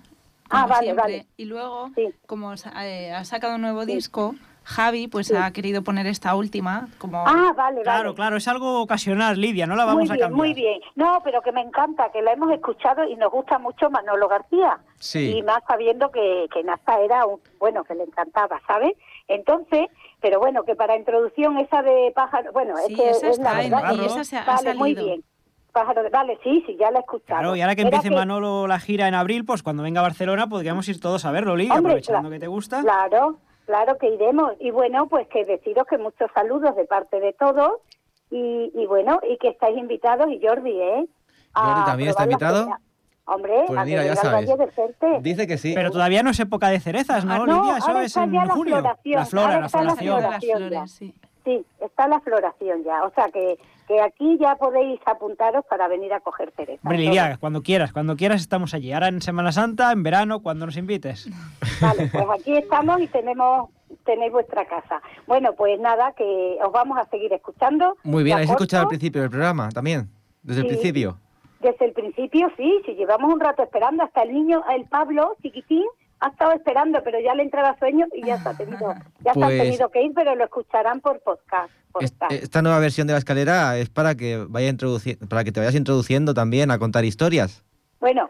Ah, 0.50 0.66
vale, 0.68 0.84
siempre, 0.88 1.02
vale. 1.04 1.26
Y 1.38 1.46
luego, 1.46 1.90
Sí. 1.96 2.10
como 2.28 2.54
eh, 2.54 3.14
ha 3.14 3.24
sacado 3.24 3.56
un 3.56 3.62
nuevo 3.62 3.84
Sí. 3.84 3.94
disco, 3.96 4.36
Javi 4.64 5.08
pues 5.08 5.28
Sí. 5.28 5.36
ha 5.36 5.50
querido 5.52 5.82
poner 5.82 6.06
esta 6.08 6.36
última 6.36 6.88
como... 7.00 7.24
Ah, 7.26 7.54
vale, 7.56 7.82
Claro, 7.84 8.04
vale. 8.10 8.16
claro, 8.16 8.38
es 8.38 8.48
algo 8.50 8.82
ocasional, 8.82 9.40
Lidia, 9.40 9.66
no 9.66 9.76
la 9.76 9.86
muy 9.86 9.94
vamos 9.96 10.12
a 10.12 10.14
bien, 10.14 10.24
cambiar. 10.28 10.38
muy 10.38 10.54
bien. 10.54 10.82
No, 10.96 11.20
pero 11.24 11.42
que 11.42 11.52
me 11.54 11.62
encanta, 11.62 12.12
que 12.12 12.22
la 12.22 12.34
hemos 12.34 12.52
escuchado 12.52 13.06
y 13.06 13.16
nos 13.16 13.32
gusta 13.32 13.60
mucho 13.60 13.90
Manolo 13.90 14.28
García. 14.28 14.78
Sí. 15.00 15.38
Y 15.38 15.42
más 15.44 15.64
sabiendo 15.68 16.12
que, 16.12 16.48
que 16.54 16.64
Nasta 16.64 17.00
era 17.00 17.26
un, 17.26 17.40
bueno, 17.58 17.84
que 17.86 17.96
le 17.96 18.04
encantaba, 18.04 18.62
¿sabes? 18.68 18.94
Entonces, 19.28 19.88
pero 20.20 20.40
bueno, 20.40 20.64
que 20.64 20.76
para 20.76 20.96
introducción 20.98 21.58
esa 21.58 21.82
de 21.82 22.12
pájaro, 22.16 22.52
bueno, 22.52 22.76
Sí, 22.88 22.94
es 22.94 23.00
que 23.00 23.10
esa 23.10 23.30
es 23.30 23.38
la 23.40 23.44
está 23.50 23.64
en- 23.64 23.72
verdad. 23.72 23.94
y 23.94 24.00
que- 24.00 24.06
esa 24.06 24.24
se 24.24 24.38
ha- 24.38 24.44
ha 24.44 24.56
vale, 24.56 24.74
muy 24.76 24.94
salido. 24.96 25.06
bien. 25.06 25.24
Pájaro, 25.72 26.04
de- 26.04 26.10
vale, 26.10 26.38
sí, 26.44 26.64
sí, 26.68 26.76
ya 26.78 26.92
la 26.92 27.00
he 27.00 27.02
escuchado. 27.02 27.40
Claro, 27.40 27.56
y 27.56 27.62
ahora 27.62 27.76
que 27.76 27.82
Era 27.82 27.90
empiece 27.96 28.14
Manolo 28.14 28.68
la 28.68 28.80
gira 28.80 29.08
en 29.08 29.14
abril, 29.14 29.46
pues 29.46 29.64
cuando 29.64 29.84
venga 29.84 30.02
a 30.02 30.04
Barcelona 30.04 30.48
podríamos 30.48 30.88
ir 30.90 31.00
todos 31.00 31.24
a 31.24 31.32
verlo, 31.32 31.56
Lidia, 31.56 31.76
Hombre, 31.76 31.94
aprovechando 31.94 32.30
que 32.30 32.40
te 32.40 32.48
gusta. 32.48 32.82
Claro, 32.82 33.38
claro 33.66 33.98
que 33.98 34.10
iremos. 34.10 34.52
Y 34.60 34.72
bueno, 34.72 35.08
pues 35.08 35.28
que 35.30 35.46
deciros 35.46 35.88
que 35.88 35.98
muchos 35.98 36.30
saludos 36.36 36.76
de 36.76 36.84
parte 36.86 37.22
de 37.22 37.32
todos. 37.34 37.72
Y, 38.30 38.72
y 38.76 38.86
bueno, 38.86 39.20
y 39.30 39.38
que 39.38 39.50
estáis 39.50 39.78
invitados, 39.78 40.28
y 40.30 40.46
Jordi, 40.46 40.72
¿eh? 40.72 41.06
A 41.54 41.68
Jordi 41.68 41.86
también 41.86 42.10
está 42.10 42.26
la 42.26 42.32
invitado. 42.32 42.68
Hombre, 43.26 43.54
Pues 43.68 43.86
mira, 43.86 44.04
ya 44.04 44.16
sabes. 44.16 44.50
Dice 45.22 45.48
que 45.48 45.58
sí. 45.58 45.74
Pero 45.76 45.92
todavía 45.92 46.24
no 46.24 46.32
es 46.32 46.40
época 46.40 46.70
de 46.70 46.80
cerezas, 46.80 47.24
¿no, 47.24 47.34
Ah, 47.34 47.38
no, 47.46 47.62
Lidia? 47.62 47.78
Eso 47.78 48.00
es 48.02 48.18
en 48.18 48.32
ya 48.34 48.46
la 48.46 48.54
junio. 48.54 48.76
floración, 48.78 49.16
La 49.16 49.26
flora, 49.26 49.46
ahora 49.48 49.60
la 49.62 49.66
está 49.68 49.84
la 49.84 49.96
Floración 49.96 50.88
sí. 50.88 51.14
Sí, 51.46 51.66
está 51.80 52.08
la 52.08 52.20
floración 52.20 52.84
ya. 52.84 53.04
O 53.04 53.12
sea 53.16 53.30
que, 53.34 53.58
que 53.88 54.00
aquí 54.02 54.38
ya 54.40 54.56
podéis 54.56 55.00
apuntaros 55.06 55.66
para 55.66 55.88
venir 55.88 56.14
a 56.14 56.20
coger 56.20 56.52
cereza. 56.56 56.80
Hombre, 56.84 56.98
Lidia, 57.00 57.38
cuando 57.40 57.64
quieras, 57.64 57.94
cuando 57.94 58.16
quieras 58.16 58.42
estamos 58.42 58.74
allí. 58.74 58.92
Ahora 58.94 59.08
en 59.08 59.22
Semana 59.22 59.52
Santa, 59.52 59.92
en 59.92 60.04
verano, 60.04 60.42
cuando 60.42 60.66
nos 60.66 60.78
invites. 60.78 61.30
Vale, 61.80 62.10
pues 62.12 62.26
aquí 62.40 62.58
estamos 62.58 63.02
y 63.02 63.08
tenemos 63.08 63.70
tenéis 64.06 64.32
vuestra 64.32 64.66
casa. 64.66 65.02
Bueno, 65.28 65.54
pues 65.54 65.80
nada, 65.80 66.14
que 66.18 66.58
os 66.64 66.72
vamos 66.72 66.98
a 66.98 67.06
seguir 67.10 67.32
escuchando. 67.34 67.98
Muy 68.04 68.24
bien, 68.24 68.36
¿de 68.38 68.44
¿habéis 68.44 68.52
escuchado 68.52 68.84
al 68.84 68.90
principio 68.90 69.22
del 69.22 69.30
programa 69.32 69.70
también? 69.70 70.10
Desde 70.44 70.62
el 70.62 70.68
principio. 70.68 71.18
Desde 71.62 71.86
el 71.86 71.94
principio, 71.94 72.48
sí, 72.58 72.82
si 72.86 72.94
llevamos 72.96 73.34
un 73.34 73.40
rato 73.40 73.62
esperando, 73.64 74.04
hasta 74.04 74.24
el 74.24 74.34
niño, 74.34 74.64
el 74.76 74.86
Pablo, 74.86 75.36
chiquitín, 75.42 75.84
ha 76.20 76.30
estado 76.30 76.52
esperando, 76.54 77.00
pero 77.04 77.20
ya 77.20 77.34
le 77.36 77.44
entraba 77.44 77.78
sueño 77.80 78.06
y 78.14 78.26
ya 78.26 78.38
se 78.42 78.50
ha 78.50 78.54
tenido, 78.58 78.94
ya 79.24 79.34
se 79.34 79.40
Pues- 79.40 79.62
tenido 79.62 79.90
que 79.90 80.02
ir, 80.04 80.12
pero 80.16 80.36
lo 80.36 80.44
escucharán 80.44 81.02
por 81.02 81.20
podcast. 81.22 81.72
Es- 82.00 82.12
podcast. 82.12 82.32
Esta 82.32 82.62
nueva 82.62 82.80
versión 82.80 83.06
de 83.08 83.14
la 83.14 83.20
escalera 83.20 83.78
es 83.78 83.90
para 83.90 84.16
que 84.16 84.44
vaya 84.50 84.72
para 85.30 85.44
que 85.44 85.52
te 85.52 85.60
vayas 85.60 85.76
introduciendo 85.76 86.34
también 86.34 86.72
a 86.72 86.80
contar 86.80 87.06
historias. 87.06 87.64
Bueno, 88.00 88.30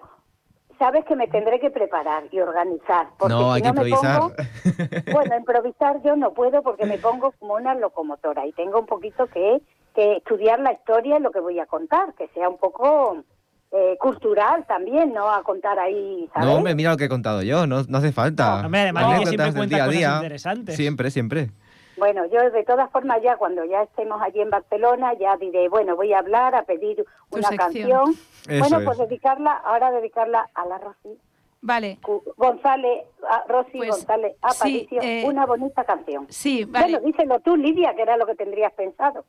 sabes 0.79 1.05
que 1.05 1.15
me 1.15 1.27
tendré 1.27 1.59
que 1.59 1.69
preparar 1.69 2.23
y 2.31 2.39
organizar. 2.39 3.07
Porque 3.19 3.33
No, 3.33 3.49
si 3.53 3.55
hay 3.57 3.61
que 3.61 3.67
no 3.67 3.73
me 3.83 3.89
improvisar. 3.89 4.19
pongo- 4.19 5.13
bueno, 5.13 5.37
improvisar 5.37 6.01
yo 6.03 6.15
no 6.15 6.33
puedo 6.33 6.63
porque 6.63 6.85
me 6.85 6.97
pongo 6.97 7.31
como 7.39 7.53
una 7.55 7.75
locomotora 7.75 8.45
y 8.47 8.51
tengo 8.53 8.79
un 8.79 8.85
poquito 8.87 9.27
que, 9.27 9.61
que 9.93 10.17
estudiar 10.17 10.59
la 10.59 10.73
historia 10.73 11.17
y 11.17 11.21
lo 11.21 11.31
que 11.31 11.39
voy 11.39 11.59
a 11.59 11.65
contar, 11.65 12.13
que 12.13 12.27
sea 12.29 12.49
un 12.49 12.57
poco 12.57 13.23
eh, 13.71 13.97
cultural 13.99 14.65
también, 14.67 15.13
no 15.13 15.29
a 15.29 15.43
contar 15.43 15.79
ahí, 15.79 16.29
¿sabes? 16.33 16.49
No, 16.49 16.55
hombre, 16.55 16.75
mira 16.75 16.91
lo 16.91 16.97
que 16.97 17.05
he 17.05 17.09
contado 17.09 17.41
yo, 17.41 17.67
no, 17.67 17.83
no 17.83 17.97
hace 17.97 18.11
falta. 18.11 18.59
No, 18.61 18.65
hombre, 18.65 18.81
además 18.81 19.03
Anécdotas 19.05 19.31
Lidia 19.31 19.43
siempre 19.45 19.59
cuenta 19.59 19.75
día 19.75 19.83
a 19.83 19.87
cosas 19.87 19.99
día. 19.99 20.15
interesantes. 20.17 20.75
Siempre, 20.75 21.11
siempre. 21.11 21.49
Bueno, 21.97 22.25
yo 22.25 22.49
de 22.49 22.63
todas 22.63 22.89
formas 22.91 23.21
ya 23.21 23.37
cuando 23.37 23.63
ya 23.65 23.83
estemos 23.83 24.19
allí 24.21 24.41
en 24.41 24.49
Barcelona 24.49 25.13
ya 25.13 25.37
diré, 25.37 25.69
bueno, 25.69 25.95
voy 25.95 26.13
a 26.13 26.19
hablar, 26.19 26.55
a 26.55 26.63
pedir 26.63 27.05
una 27.29 27.49
canción. 27.49 28.15
Eso 28.47 28.59
bueno, 28.59 28.79
es. 28.79 28.85
pues 28.85 28.97
dedicarla, 28.97 29.53
ahora 29.53 29.91
dedicarla 29.91 30.49
a 30.55 30.65
la 30.65 30.79
Rosy 30.79 31.19
Vale, 31.63 31.99
González, 32.37 33.05
a 33.29 33.43
Rosy 33.47 33.77
Pues, 33.77 33.89
González 33.91 34.33
sí, 34.33 34.37
Aparicio, 34.41 35.01
eh, 35.03 35.23
una 35.27 35.45
bonita 35.45 35.83
canción. 35.83 36.25
sí, 36.29 36.65
vale. 36.65 36.93
Bueno, 36.93 37.05
díselo 37.05 37.39
tú, 37.41 37.55
Lidia, 37.55 37.93
que 37.93 38.01
era 38.01 38.17
lo 38.17 38.25
que 38.25 38.33
tendrías 38.33 38.73
pensado. 38.73 39.23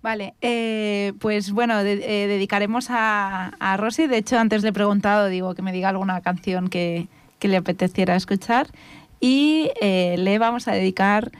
Vale, 0.00 0.34
eh, 0.42 1.12
pues 1.20 1.50
bueno, 1.52 1.82
de- 1.82 2.24
eh, 2.24 2.26
dedicaremos 2.28 2.86
a, 2.90 3.52
a 3.58 3.76
Rosy. 3.76 4.06
De 4.06 4.18
hecho, 4.18 4.38
antes 4.38 4.62
le 4.62 4.68
he 4.68 4.72
preguntado, 4.72 5.26
digo, 5.26 5.54
que 5.54 5.62
me 5.62 5.72
diga 5.72 5.88
alguna 5.88 6.20
canción 6.20 6.68
que, 6.68 7.08
que 7.40 7.48
le 7.48 7.56
apeteciera 7.56 8.14
escuchar. 8.14 8.68
Y 9.20 9.70
eh, 9.80 10.14
le 10.18 10.38
vamos 10.38 10.68
a 10.68 10.72
dedicar 10.72 11.32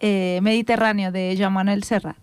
eh, 0.00 0.38
Mediterráneo 0.42 1.10
de 1.10 1.34
Joan 1.38 1.52
Manuel 1.52 1.82
Serrat. 1.82 2.16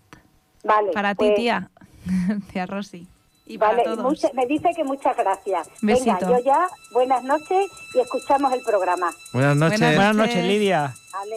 Vale. 0.64 0.92
Para 0.92 1.14
ti, 1.14 1.24
pues, 1.26 1.34
tía. 1.34 1.70
Tía 2.52 2.64
Rosy. 2.66 3.06
Y 3.46 3.58
para 3.58 3.76
Vale, 3.76 3.96
mucha- 4.02 4.30
me 4.32 4.46
dice 4.46 4.70
que 4.74 4.84
muchas 4.84 5.16
gracias. 5.16 5.68
Besito. 5.82 6.16
Venga, 6.20 6.38
yo 6.38 6.44
ya, 6.44 6.66
buenas 6.92 7.22
noches 7.24 7.66
y 7.94 7.98
escuchamos 8.00 8.52
el 8.52 8.60
programa. 8.62 9.10
Buenas 9.32 9.56
noches. 9.56 9.80
Buenas 9.80 9.96
Buenas 9.96 10.16
noches. 10.16 10.34
noches, 10.36 10.48
Lidia. 10.50 10.94
Vale. 11.12 11.36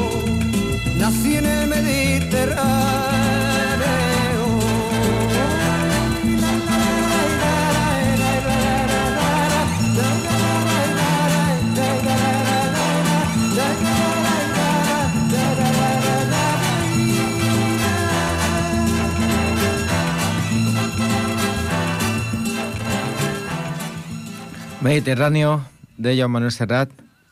Mediterráneo 24.95 25.63
de 25.97 26.17
Joan 26.17 26.31
Manuel 26.31 26.51
Serrat, 26.51 26.89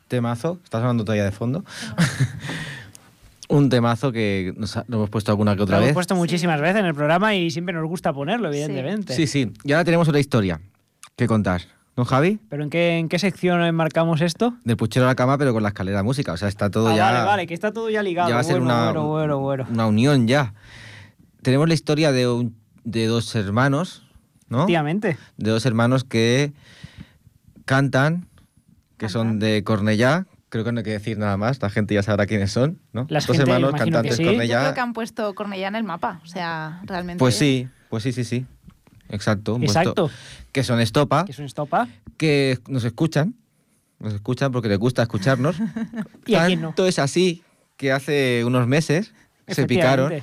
temazo, 0.07 0.59
está 0.63 0.79
sonando 0.79 1.03
todavía 1.03 1.25
de 1.25 1.31
fondo. 1.33 1.65
Un 3.49 3.67
temazo 3.69 4.13
que 4.13 4.53
nos 4.55 4.77
ha- 4.77 4.85
lo 4.87 4.95
hemos 4.95 5.09
puesto 5.09 5.31
alguna 5.31 5.51
que 5.53 5.57
Lo 5.57 5.63
otra 5.65 5.75
hemos 5.77 5.87
vez. 5.87 5.93
puesto 5.93 6.15
muchísimas 6.15 6.61
veces 6.61 6.77
en 6.77 6.85
el 6.85 6.95
programa 6.95 7.35
y 7.35 7.51
siempre 7.51 7.73
nos 7.75 7.85
gusta 7.85 8.13
ponerlo, 8.13 8.47
evidentemente. 8.47 9.13
Sí, 9.13 9.27
sí. 9.27 9.51
Y 9.65 9.73
ahora 9.73 9.83
tenemos 9.83 10.07
otra 10.07 10.21
historia 10.21 10.61
que 11.17 11.27
contar. 11.27 11.63
¿No, 11.97 12.05
Javi? 12.05 12.39
¿Pero 12.49 12.63
en 12.63 12.69
qué, 12.69 12.97
en 12.97 13.09
qué 13.09 13.19
sección 13.19 13.61
enmarcamos 13.61 14.21
esto? 14.21 14.53
Del 14.63 14.77
puchero 14.77 15.05
a 15.05 15.09
la 15.09 15.15
cama, 15.15 15.37
pero 15.37 15.51
con 15.51 15.61
la 15.61 15.69
escalera 15.69 15.97
de 15.97 16.03
música. 16.03 16.31
O 16.31 16.37
sea, 16.37 16.47
está 16.47 16.69
todo 16.69 16.87
Ah, 16.87 16.95
ya. 16.95 17.11
Vale, 17.11 17.25
vale, 17.25 17.47
que 17.47 17.53
está 17.53 17.73
todo 17.73 17.89
ya 17.89 18.01
ligado. 18.01 18.29
ya 18.29 18.35
va 18.35 18.41
a 18.41 18.43
ser 18.45 18.59
bueno, 18.61 18.73
una, 18.73 18.85
bueno, 18.91 19.07
bueno, 19.09 19.39
bueno. 19.39 19.67
una 19.69 19.85
unión 19.87 20.27
ya. 20.29 20.53
Tenemos 21.41 21.67
la 21.67 21.73
historia 21.73 22.13
de, 22.13 22.25
un- 22.29 22.55
de 22.85 23.07
dos 23.07 23.35
hermanos, 23.35 24.03
¿no? 24.47 24.59
Efectivamente. 24.59 25.17
De 25.35 25.51
dos 25.51 25.65
hermanos 25.65 26.05
que 26.05 26.53
cantan, 27.69 28.27
que 28.97 29.09
son 29.09 29.37
de 29.37 29.63
Cornellá, 29.63 30.25
Creo 30.51 30.63
que 30.63 30.71
no 30.71 30.79
hay 30.79 30.83
que 30.83 30.89
decir 30.89 31.15
nada 31.19 31.37
más, 31.37 31.61
la 31.61 31.69
gente 31.69 31.93
ya 31.93 32.01
sabrá 32.01 32.25
quiénes 32.25 32.51
son, 32.51 32.79
¿no? 32.91 33.05
Las 33.07 33.27
Dos 33.27 33.37
gente, 33.37 33.51
hermanos 33.51 33.73
que 33.73 33.79
cantantes 33.81 34.15
sí. 34.15 34.23
Yo 34.23 34.29
Cornellá. 34.31 34.61
creo 34.61 34.73
que 34.73 34.79
han 34.79 34.93
puesto 34.93 35.35
Cornellá 35.35 35.67
en 35.67 35.75
el 35.75 35.83
mapa. 35.83 36.19
O 36.23 36.25
sea, 36.25 36.81
realmente. 36.85 37.19
Pues 37.19 37.35
sí, 37.35 37.67
pues 37.91 38.01
sí, 38.01 38.11
sí, 38.11 38.23
sí. 38.23 38.47
Exacto. 39.09 39.53
han 39.53 39.61
puesto- 39.61 39.79
Exacto. 39.79 40.09
que 40.51 40.63
son 40.63 40.79
Estopa, 40.79 41.25
Que 41.25 41.33
es 41.33 41.37
un 41.37 41.45
estopa. 41.45 41.87
que 42.17 42.57
nos 42.67 42.83
escuchan, 42.83 43.35
nos 43.99 44.15
escuchan 44.15 44.51
porque 44.51 44.69
les 44.69 44.79
gusta 44.79 45.03
escucharnos. 45.03 45.55
¿Y 46.25 46.33
quién 46.33 46.61
no? 46.61 46.69
Tanto 46.69 46.87
es 46.87 46.97
así 46.97 47.43
que 47.77 47.91
hace 47.91 48.43
unos 48.43 48.65
meses 48.65 49.13
se 49.47 49.67
picaron 49.67 50.13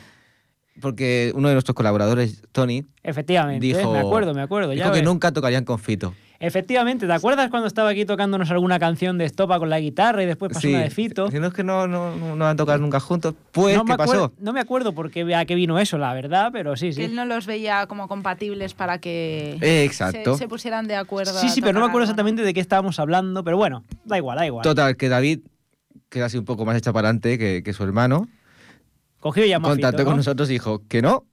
porque 0.81 1.31
uno 1.37 1.47
de 1.47 1.55
nuestros 1.55 1.77
colaboradores, 1.77 2.43
Tony, 2.51 2.85
Efectivamente, 3.05 3.65
dijo, 3.65 3.93
me 3.93 4.01
acuerdo, 4.01 4.35
me 4.35 4.43
acuerdo. 4.43 4.73
ya 4.73 4.83
dijo 4.83 4.93
que 4.93 4.99
ves. 5.01 5.05
nunca 5.09 5.31
tocarían 5.33 5.65
con 5.65 5.79
Fito. 5.79 6.15
Efectivamente, 6.39 7.07
¿te 7.07 7.13
acuerdas 7.13 7.49
cuando 7.51 7.67
estaba 7.67 7.89
aquí 7.91 8.05
tocándonos 8.05 8.51
alguna 8.51 8.79
canción 8.79 9.17
de 9.19 9.25
Estopa 9.25 9.59
con 9.59 9.71
la 9.71 9.81
guitarra 9.81 10.23
y 10.23 10.27
después 10.27 10.53
pasó 10.53 10.69
una 10.69 10.81
de 10.81 10.91
Fito? 10.91 11.31
Si 11.31 11.41
no 11.41 11.47
es 11.47 11.55
que 11.55 11.65
no, 11.65 11.87
no, 11.89 12.15
no, 12.15 12.37
van 12.37 12.43
a 12.51 12.57
tocar 12.57 12.79
nunca 12.79 13.01
juntos. 13.01 13.35
Pues, 13.53 13.77
no, 13.77 13.85
me 13.85 13.89
¿qué 13.97 14.03
acuerdo, 14.03 14.31
pasó? 14.31 14.43
no 14.43 14.53
me 14.53 14.61
acuerdo 14.61 14.93
por 14.95 15.11
qué, 15.11 15.35
a 15.35 15.45
qué 15.47 15.55
vino 15.55 15.79
eso, 15.79 15.97
la 15.99 16.13
verdad, 16.13 16.51
pero 16.53 16.77
sí, 16.77 16.89
Que 16.89 16.93
sí. 16.95 17.03
él 17.05 17.15
no 17.15 17.25
los 17.25 17.47
veía 17.47 17.87
como 17.87 18.07
compatibles 18.09 18.75
para 18.75 18.99
que 18.99 19.57
Eh, 19.61 19.85
exacto. 19.85 20.35
Se, 20.35 20.41
se 20.41 20.49
pusieran 20.49 20.87
de 20.87 20.97
acuerdo. 20.97 21.33
Sí, 21.41 21.47
a 21.47 21.51
sí, 21.51 21.61
pero 21.61 21.73
no 21.73 21.81
me 21.81 21.87
acuerdo 21.87 22.05
exactamente 22.05 22.43
de 22.43 22.53
qué 22.55 22.61
estábamos 22.61 22.99
hablando, 23.01 23.43
pero 23.43 23.57
bueno, 23.57 23.85
da 24.05 24.19
igual, 24.19 24.37
da 24.39 24.47
igual. 24.47 24.63
Total, 24.63 24.97
que 24.97 25.09
David, 25.09 25.41
que 26.11 26.19
era 26.19 26.27
así 26.27 26.37
un 26.37 26.45
poco 26.45 26.65
más 26.67 26.77
hecha 26.77 26.93
para 26.93 27.09
adelante 27.09 27.39
que, 27.39 27.63
que 27.63 27.73
su 27.73 27.83
hermano, 27.85 28.29
Cogió 29.21 29.45
y 29.45 29.49
llamó 29.49 29.69
a 29.69 29.71
contactó 29.71 29.99
Fito, 29.99 30.05
con 30.05 30.13
¿no? 30.13 30.17
nosotros 30.19 30.49
y 30.51 30.53
dijo 30.53 30.83
que 30.89 31.03
no, 31.03 31.25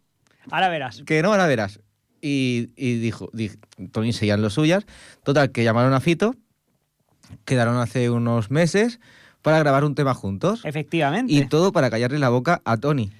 Ahora 0.49 0.69
verás. 0.69 1.03
que 1.05 1.21
no, 1.21 1.31
ahora 1.31 1.45
verás. 1.45 1.79
Y, 2.25 2.69
y 2.77 2.99
dijo, 2.99 3.29
di- 3.33 3.51
Tony 3.91 4.13
seguían 4.13 4.41
los 4.41 4.53
suyas. 4.53 4.85
Total, 5.25 5.51
que 5.51 5.65
llamaron 5.65 5.93
a 5.93 5.99
Fito, 5.99 6.35
quedaron 7.45 7.75
hace 7.77 8.09
unos 8.09 8.49
meses 8.49 8.99
para 9.41 9.59
grabar 9.59 9.83
un 9.83 9.93
tema 9.93 10.13
juntos. 10.13 10.61
Efectivamente. 10.63 11.33
Y 11.33 11.45
todo 11.47 11.73
para 11.73 11.89
callarle 11.89 12.19
la 12.19 12.29
boca 12.29 12.61
a 12.63 12.77
Tony. 12.77 13.11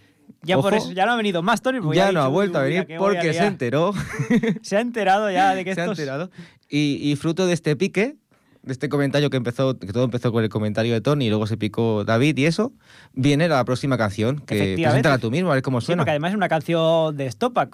ya 0.41 0.57
por 0.57 0.73
eso, 0.73 0.93
ya 0.93 1.05
no 1.05 1.11
ha 1.11 1.15
venido 1.17 1.41
más 1.43 1.61
Tony. 1.61 1.81
porque 1.81 1.97
ya 1.97 2.07
ha 2.07 2.11
no 2.13 2.21
ha 2.21 2.27
vuelto 2.29 2.59
a 2.59 2.63
"Uy, 2.63 2.69
mira 2.69 2.83
venir 2.83 2.95
a 2.95 2.99
porque 2.99 3.21
se 3.21 3.31
liar". 3.33 3.45
enteró. 3.47 3.93
Se 4.61 4.77
ha 4.77 4.79
enterado 4.79 5.29
ya 5.29 5.53
de 5.53 5.65
que 5.65 5.75
se 5.75 5.81
ha 5.81 5.85
enterado. 5.85 6.31
Y, 6.69 6.99
y 7.01 7.15
fruto 7.17 7.45
de 7.45 7.53
este 7.53 7.75
pique, 7.75 8.15
de 8.61 8.71
este 8.71 8.87
comentario 8.87 9.29
que 9.29 9.35
empezó, 9.35 9.77
que 9.77 9.91
todo 9.91 10.05
empezó 10.05 10.31
con 10.31 10.41
el 10.45 10.49
comentario 10.49 10.93
de 10.93 11.01
Tony 11.01 11.25
y 11.25 11.29
luego 11.29 11.45
se 11.45 11.57
picó 11.57 12.05
David 12.05 12.37
y 12.37 12.45
eso, 12.45 12.71
viene 13.11 13.49
la 13.49 13.65
próxima 13.65 13.97
canción, 13.97 14.39
que 14.39 14.75
preséntala 14.81 15.17
tú 15.17 15.29
mismo, 15.29 15.51
a 15.51 15.55
ver 15.55 15.61
cómo 15.63 15.81
Sí, 15.81 15.87
suena. 15.87 16.01
porque 16.03 16.11
además 16.11 16.31
es 16.31 16.37
una 16.37 16.47
canción 16.47 17.17
de 17.17 17.25
Estopa, 17.25 17.69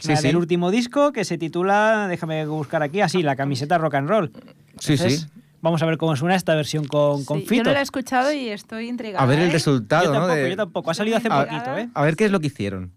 Sí, 0.00 0.08
la 0.08 0.16
sí. 0.16 0.26
del 0.28 0.36
último 0.36 0.70
disco 0.70 1.12
que 1.12 1.24
se 1.24 1.38
titula, 1.38 2.06
déjame 2.08 2.46
buscar 2.46 2.82
aquí, 2.82 3.00
así, 3.00 3.22
La 3.22 3.36
camiseta 3.36 3.78
rock 3.78 3.94
and 3.94 4.08
roll. 4.08 4.30
Sí, 4.78 4.92
Entonces, 4.94 5.20
sí. 5.20 5.26
Vamos 5.62 5.82
a 5.82 5.86
ver 5.86 5.98
cómo 5.98 6.16
suena 6.16 6.34
esta 6.36 6.54
versión 6.54 6.86
con, 6.86 7.24
con 7.26 7.38
Sí, 7.40 7.44
Yo 7.44 7.48
Fito. 7.50 7.64
no 7.64 7.72
la 7.72 7.80
he 7.80 7.82
escuchado 7.82 8.32
y 8.32 8.48
estoy 8.48 8.88
intrigada. 8.88 9.22
A 9.22 9.26
ver 9.26 9.38
el 9.40 9.48
¿eh? 9.50 9.52
resultado, 9.52 10.04
yo 10.04 10.08
¿no? 10.10 10.14
tampoco, 10.20 10.34
de- 10.36 10.50
yo 10.50 10.56
tampoco. 10.56 10.90
Ha 10.90 10.94
salido 10.94 11.18
hace 11.18 11.28
A- 11.30 11.44
poquito, 11.44 11.76
¿eh? 11.76 11.88
A 11.92 12.02
ver 12.02 12.16
qué 12.16 12.24
es 12.24 12.30
lo 12.30 12.40
que 12.40 12.46
hicieron. 12.46 12.92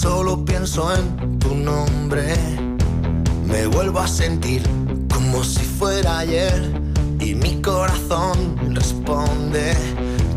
Solo 0.00 0.42
pienso 0.44 0.94
en 0.94 1.38
tu 1.38 1.54
nombre. 1.54 2.34
Me 3.44 3.66
vuelvo 3.66 4.00
a 4.00 4.08
sentir 4.08 4.62
como 5.12 5.44
si 5.44 5.60
fuera 5.60 6.20
ayer 6.20 6.72
y 7.18 7.34
mi 7.34 7.60
corazón 7.60 8.56
responde. 8.74 9.74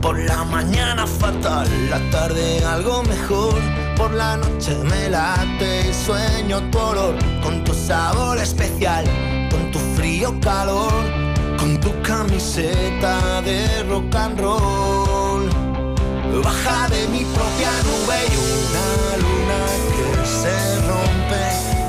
Por 0.01 0.19
la 0.19 0.43
mañana 0.43 1.07
fatal, 1.07 1.67
la 1.89 1.99
tarde 2.09 2.61
algo 2.65 3.03
mejor. 3.03 3.55
Por 3.95 4.11
la 4.11 4.35
noche 4.35 4.75
me 4.83 5.09
late 5.09 5.89
y 5.89 5.93
sueño 5.93 6.59
tu 6.69 6.79
olor 6.79 7.15
con 7.41 7.63
tu 7.63 7.73
sabor 7.73 8.37
especial, 8.39 9.05
con 9.49 9.71
tu 9.71 9.79
frío 9.95 10.37
calor, 10.41 10.91
con 11.57 11.79
tu 11.79 11.89
camiseta 12.01 13.41
de 13.41 13.83
rock 13.83 14.15
and 14.15 14.39
roll. 14.41 15.12
Baja 16.41 16.89
de 16.89 17.07
mi 17.09 17.23
propia 17.25 17.71
nube 17.83 18.17
y 18.31 18.35
una 18.35 19.17
luna 19.23 19.59
que 19.95 20.25
se 20.25 20.57
rompe 20.87 21.43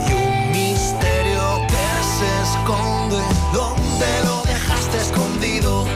y 0.07 0.12
un 0.12 0.52
misterio 0.52 1.66
que 1.66 1.87
se 2.16 2.28
esconde. 2.44 3.22
¿Dónde 3.52 4.11
lo 4.24 4.42
dejaste 4.42 4.98
escondido? 4.98 5.87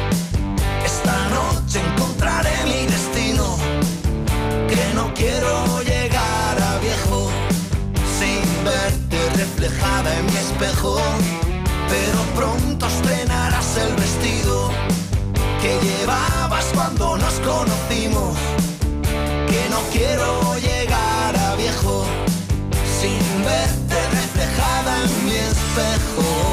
Esta 0.84 1.28
noche 1.28 1.80
encontraré 1.80 2.56
mi 2.64 2.86
destino. 2.86 3.56
Que 4.68 4.94
no 4.94 5.12
quiero 5.14 5.82
llegar 5.82 6.60
a 6.60 6.78
viejo 6.78 7.30
sin 8.18 8.42
verte 8.64 9.18
reflejada 9.36 10.18
en 10.18 10.26
mi 10.26 10.36
espejo. 10.36 10.98
Pero 11.88 12.20
pronto 12.34 12.86
estrenarás 12.86 13.76
el 13.76 13.94
vestido 13.94 14.70
que 15.60 15.78
llevabas 15.86 16.64
cuando 16.74 17.18
nos 17.18 17.34
conocimos. 17.40 18.27
Quiero 19.92 20.56
llegar 20.58 21.36
a 21.36 21.56
viejo 21.56 22.04
sin 23.00 23.18
verte 23.44 23.96
reflejada 24.10 25.04
en 25.04 25.24
mi 25.24 25.34
espejo. 25.36 26.47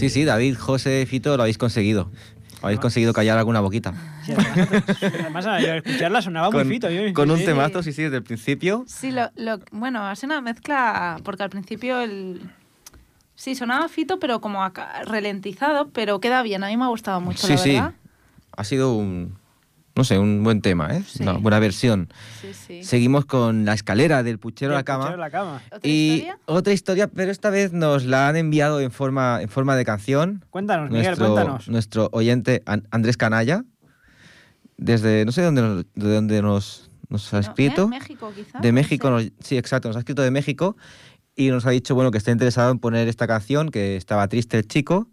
Sí, 0.00 0.10
sí, 0.10 0.24
David, 0.24 0.56
José, 0.58 1.06
Fito, 1.06 1.36
lo 1.36 1.42
habéis 1.44 1.58
conseguido. 1.58 2.10
Habéis 2.62 2.78
conseguido 2.80 3.12
callar 3.14 3.38
alguna 3.38 3.60
boquita. 3.60 3.94
Sí, 4.22 4.32
además, 5.02 5.46
yo 5.62 5.74
escucharla 5.74 6.20
sonaba 6.20 6.50
muy 6.50 6.64
fito. 6.64 6.90
yo- 6.90 7.12
con 7.14 7.30
un 7.30 7.38
sí. 7.38 7.44
temazo, 7.46 7.82
sí, 7.82 7.92
sí, 7.92 8.02
desde 8.02 8.16
el 8.18 8.22
principio. 8.22 8.84
Sí, 8.86 9.12
lo, 9.12 9.30
lo- 9.36 9.60
bueno, 9.72 10.06
ha 10.06 10.14
sido 10.14 10.34
una 10.34 10.42
mezcla, 10.42 11.16
porque 11.24 11.42
al 11.42 11.48
principio 11.50 12.00
el... 12.00 12.42
Sí, 13.34 13.54
sonaba 13.54 13.88
fito, 13.88 14.18
pero 14.18 14.42
como 14.42 14.62
acá- 14.62 15.02
ralentizado, 15.06 15.88
pero 15.88 16.20
queda 16.20 16.42
bien. 16.42 16.62
A 16.62 16.66
mí 16.68 16.76
me 16.76 16.84
ha 16.84 16.88
gustado 16.88 17.18
mucho, 17.22 17.46
sí, 17.46 17.52
la 17.54 17.58
sí. 17.58 17.72
verdad. 17.72 17.92
Ha 18.56 18.64
sido 18.64 18.92
un, 18.94 19.38
no 20.00 20.04
sé, 20.04 20.18
un 20.18 20.42
buen 20.42 20.62
tema, 20.62 20.96
¿eh? 20.96 21.02
Sí. 21.06 21.22
Una 21.22 21.32
buena 21.34 21.58
versión. 21.58 22.08
Sí, 22.40 22.54
sí. 22.54 22.82
Seguimos 22.82 23.26
con 23.26 23.66
la 23.66 23.74
escalera 23.74 24.22
del 24.22 24.38
puchero 24.38 24.72
a 24.72 24.76
la 24.76 24.82
cama. 24.82 25.04
puchero 25.04 25.22
a 25.22 25.26
la 25.26 25.30
cama. 25.30 25.62
¿Otra 25.66 25.80
Y 25.90 26.10
historia? 26.12 26.38
otra 26.46 26.72
historia, 26.72 27.06
pero 27.08 27.30
esta 27.30 27.50
vez 27.50 27.72
nos 27.74 28.04
la 28.06 28.28
han 28.28 28.36
enviado 28.36 28.80
en 28.80 28.90
forma, 28.90 29.40
en 29.42 29.48
forma 29.50 29.76
de 29.76 29.84
canción. 29.84 30.42
Cuéntanos, 30.48 30.88
Miguel, 30.90 31.06
Nuestro, 31.08 31.26
cuéntanos. 31.34 31.68
nuestro 31.68 32.08
oyente 32.12 32.62
An- 32.64 32.88
Andrés 32.90 33.18
Canalla, 33.18 33.62
desde, 34.76 35.24
no 35.24 35.32
sé 35.32 35.42
de 35.42 35.46
dónde 35.46 35.62
nos, 35.62 35.84
de 35.94 36.14
dónde 36.14 36.42
nos, 36.42 36.90
nos 37.08 37.32
ha 37.34 37.36
No, 37.36 37.40
escrito. 37.42 37.84
¿eh? 37.84 37.88
México, 37.88 38.32
quizá. 38.34 38.58
De 38.60 38.68
no 38.68 38.74
México, 38.74 39.08
sé. 39.08 39.12
nos- 39.12 39.32
sí, 39.40 39.58
exacto, 39.58 39.88
nos 39.88 39.96
ha 39.96 40.00
escrito 40.00 40.22
de 40.22 40.30
México 40.30 40.76
y 41.36 41.50
nos 41.50 41.66
ha 41.66 41.70
dicho 41.70 41.94
bueno 41.94 42.10
que 42.10 42.18
está 42.18 42.30
interesado 42.30 42.70
en 42.70 42.78
poner 42.78 43.08
esta 43.08 43.26
canción, 43.26 43.68
que 43.70 43.96
estaba 43.96 44.26
triste 44.28 44.56
el 44.58 44.66
chico 44.66 45.08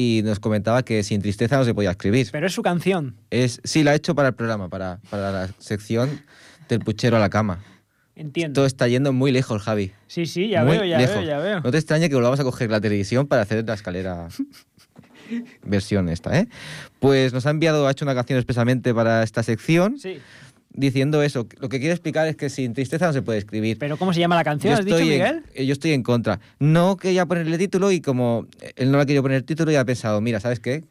y 0.00 0.22
nos 0.22 0.40
comentaba 0.40 0.82
que 0.82 1.02
sin 1.02 1.20
tristeza 1.20 1.56
no 1.58 1.64
se 1.64 1.74
podía 1.74 1.90
escribir. 1.90 2.28
Pero 2.32 2.46
es 2.46 2.52
su 2.54 2.62
canción. 2.62 3.16
Es, 3.30 3.60
sí, 3.64 3.82
la 3.82 3.90
ha 3.90 3.94
hecho 3.94 4.14
para 4.14 4.28
el 4.28 4.34
programa, 4.34 4.68
para, 4.68 5.00
para 5.10 5.30
la 5.30 5.48
sección 5.58 6.22
del 6.68 6.80
puchero 6.80 7.16
a 7.16 7.20
la 7.20 7.28
cama. 7.28 7.62
Entiendo. 8.16 8.54
Todo 8.60 8.66
está 8.66 8.86
yendo 8.88 9.12
muy 9.12 9.32
lejos, 9.32 9.62
Javi. 9.62 9.92
Sí, 10.06 10.26
sí, 10.26 10.48
ya 10.48 10.64
muy 10.64 10.76
veo, 10.76 10.84
ya 10.84 10.98
lejos. 10.98 11.16
veo, 11.16 11.24
ya 11.24 11.38
veo. 11.38 11.60
No 11.62 11.70
te 11.70 11.78
extraña 11.78 12.08
que 12.08 12.14
volvamos 12.14 12.40
a 12.40 12.44
coger 12.44 12.70
la 12.70 12.80
televisión 12.80 13.26
para 13.26 13.42
hacer 13.42 13.66
la 13.66 13.74
escalera 13.74 14.28
versión 15.64 16.08
esta, 16.08 16.38
¿eh? 16.38 16.48
Pues 16.98 17.32
nos 17.32 17.46
ha 17.46 17.50
enviado, 17.50 17.86
ha 17.86 17.90
hecho 17.90 18.04
una 18.04 18.14
canción 18.14 18.38
expresamente 18.38 18.92
para 18.94 19.22
esta 19.22 19.42
sección, 19.42 19.98
Sí. 19.98 20.18
Diciendo 20.72 21.22
eso. 21.22 21.46
Lo 21.58 21.68
que 21.68 21.78
quiere 21.78 21.92
explicar 21.92 22.26
es 22.26 22.36
que 22.36 22.48
sin 22.50 22.74
tristeza 22.74 23.06
no 23.06 23.12
se 23.12 23.22
puede 23.22 23.38
escribir. 23.38 23.78
Pero 23.78 23.96
¿cómo 23.96 24.12
se 24.12 24.20
llama 24.20 24.36
la 24.36 24.44
canción? 24.44 24.74
¿Has 24.74 24.84
dicho, 24.84 24.98
en, 24.98 25.08
Miguel? 25.08 25.42
eh, 25.54 25.66
yo 25.66 25.72
estoy 25.72 25.92
en 25.92 26.02
contra. 26.02 26.40
No 26.58 26.96
quería 26.96 27.26
ponerle 27.26 27.58
título 27.58 27.92
y 27.92 28.00
como 28.00 28.46
él 28.76 28.90
no 28.90 28.98
le 28.98 29.02
ha 29.02 29.06
querido 29.06 29.22
poner 29.22 29.42
título, 29.42 29.70
ya 29.70 29.80
ha 29.80 29.84
pensado, 29.84 30.20
mira, 30.20 30.40
¿sabes 30.40 30.60
qué? 30.60 30.84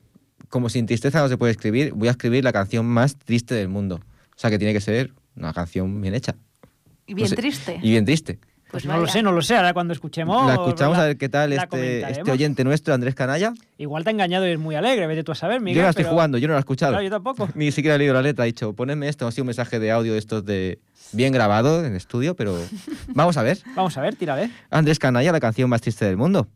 Como 0.50 0.70
sin 0.70 0.86
tristeza 0.86 1.22
no 1.22 1.30
se 1.30 1.38
puede 1.38 1.52
escribir, 1.52 1.94
voy 1.94 2.08
a 2.08 2.12
escribir 2.12 2.44
la 2.44 2.54
canción 2.54 2.86
más 2.86 3.18
triste 3.18 3.56
del 3.56 3.70
mundo. 3.70 4.02
O 4.36 4.40
sea 4.40 4.50
que 4.50 4.58
tiene 4.58 4.74
que 4.74 4.82
ser 4.82 5.12
una 5.36 5.54
canción 5.54 6.02
bien 6.02 6.14
hecha. 6.14 6.36
Y 7.06 7.14
bien 7.14 7.26
No 7.26 7.30
sé, 7.30 7.36
triste. 7.36 7.80
Y 7.82 7.92
bien 7.92 8.06
triste. 8.06 8.40
Pues 8.72 8.84
Pues 8.84 8.86
no 8.86 9.00
lo 9.02 9.08
sé, 9.08 9.24
no 9.24 9.32
lo 9.32 9.42
sé. 9.42 9.56
Ahora 9.56 9.74
cuando 9.74 9.94
escuchemos. 9.94 10.46
la 10.46 10.54
escuchamos 10.54 10.96
la- 10.98 11.04
a 11.04 11.08
ver 11.08 11.18
qué 11.18 11.28
tal 11.28 11.54
este, 11.54 12.02
este 12.10 12.32
oyente 12.32 12.64
nuestro, 12.64 12.94
Andrés 12.94 13.16
Canalla. 13.16 13.54
Igual 13.80 14.04
te 14.04 14.12
ha 14.12 14.14
engañado 14.14 14.48
y 14.48 14.52
es 14.52 14.60
muy 14.60 14.76
alegre, 14.76 15.08
vete 15.08 15.24
tú 15.24 15.32
a 15.32 15.36
saber, 15.36 15.60
Miguel. 15.60 15.78
yo 15.78 15.82
no 15.82 15.86
la 15.86 15.90
estoy 15.90 16.04
pero- 16.04 16.14
jugando, 16.14 16.38
yo 16.38 16.48
no 16.48 16.54
la 16.54 16.60
he 16.60 16.62
escuchado. 16.62 16.92
Claro, 16.92 17.04
yo 17.04 17.10
tampoco. 17.10 17.50
Ni 17.56 17.72
siquiera 17.72 17.96
he 17.96 17.98
leído 17.98 18.14
la 18.14 18.22
letra. 18.22 18.44
Ha 18.44 18.46
dicho, 18.46 18.74
ponedme 18.74 19.10
esto. 19.10 19.26
Ha 19.28 19.32
sido 19.32 19.44
un 19.44 19.48
mensaje 19.48 19.80
de 19.80 19.92
audio 19.92 20.14
de 20.14 20.20
estos 20.20 20.46
de 20.46 20.78
bien 21.14 21.34
grabado 21.34 21.84
en 21.84 21.96
estudio, 21.96 22.36
pero 22.36 22.56
vamos 23.08 23.38
a 23.38 23.42
ver. 23.44 23.58
Vamos 23.76 23.98
a 23.98 24.02
ver, 24.02 24.16
tírale. 24.16 24.52
Andrés 24.70 25.00
Canalla, 25.00 25.32
la 25.32 25.40
canción 25.40 25.68
más 25.70 25.82
triste 25.82 26.06
del 26.06 26.18
mundo. 26.18 26.48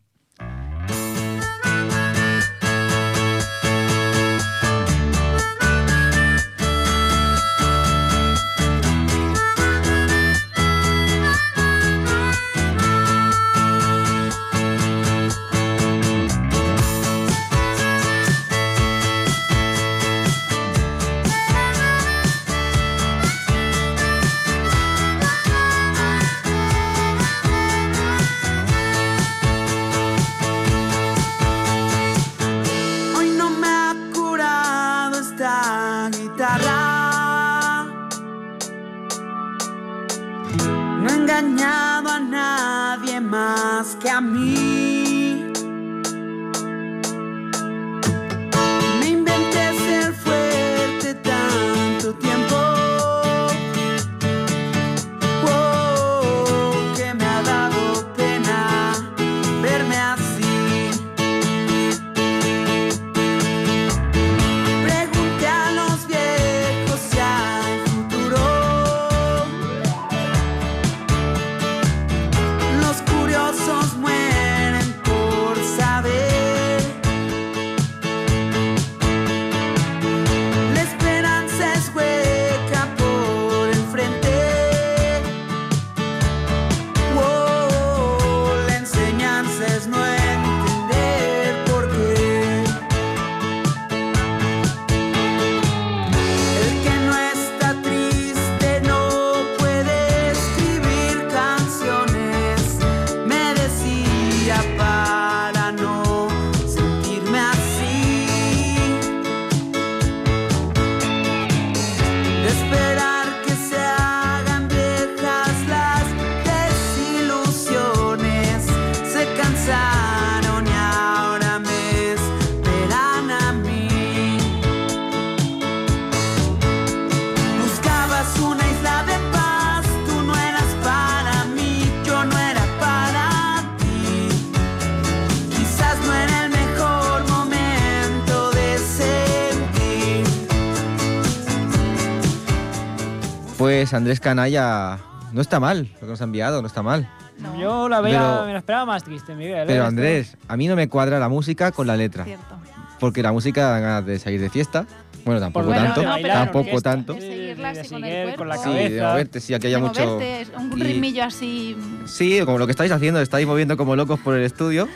Pues 143.94 144.00
Andrés 144.02 144.20
Canalla 144.20 144.98
no 145.34 145.40
está 145.40 145.60
mal, 145.60 145.88
lo 145.94 146.00
que 146.00 146.08
nos 146.08 146.20
ha 146.22 146.24
enviado, 146.24 146.62
no 146.64 146.68
está 146.68 146.82
mal. 146.82 147.08
No, 147.38 147.56
Yo 147.62 147.88
la 147.88 148.02
veía, 148.02 148.18
Pero- 148.22 148.46
me 148.48 148.54
la 148.54 148.58
esperaba 148.58 148.88
más 148.88 149.04
triste, 149.04 149.36
Miguel. 149.36 149.54
¿eh? 149.60 149.64
Pero 149.68 149.84
Esto- 149.84 149.88
Andrés, 149.88 150.38
a 150.48 150.58
mí 150.58 150.68
no 150.68 150.76
me 150.76 150.90
cuadra 150.90 151.20
la 151.20 151.30
música 151.30 151.72
con 151.72 151.86
la 151.86 151.96
letra. 151.96 152.24
cierto. 152.26 152.56
Porque 153.00 153.22
la 153.22 153.32
música 153.32 153.70
da 153.70 153.80
ganas 153.80 154.04
de 154.08 154.18
salir 154.18 154.42
de 154.42 154.50
fiesta. 154.50 154.88
Bueno, 155.26 155.40
tampoco 155.40 155.68
lo 155.68 155.74
tanto. 155.76 156.02
bailar 156.04 156.38
en 156.38 156.44
tampoco 156.46 156.60
orquesta. 156.70 156.90
tanto. 156.90 157.14
De 157.14 157.22
seguirla 157.22 157.72
de 157.74 157.80
así 157.82 157.90
con 157.94 158.04
el 158.04 158.12
seguir 158.24 158.36
con 158.36 158.48
la 158.50 158.56
cuerpo. 158.56 158.72
Sí, 158.74 158.80
de 158.80 158.90
cabeza. 158.90 159.12
moverte, 159.12 159.40
sí, 159.42 159.54
aquí 159.54 159.68
haya 159.68 159.78
mucho. 159.78 160.06
moverte, 160.08 160.48
un 160.58 160.80
y- 160.80 160.84
ritmillo 160.84 161.24
así. 161.26 161.78
Sí, 162.08 162.42
como 162.46 162.58
lo 162.58 162.66
que 162.66 162.72
estáis 162.72 162.92
haciendo, 162.92 163.22
estáis 163.22 163.46
moviendo 163.46 163.78
como 163.78 163.96
locos 163.96 164.20
por 164.22 164.34
el 164.36 164.44
estudio 164.44 164.88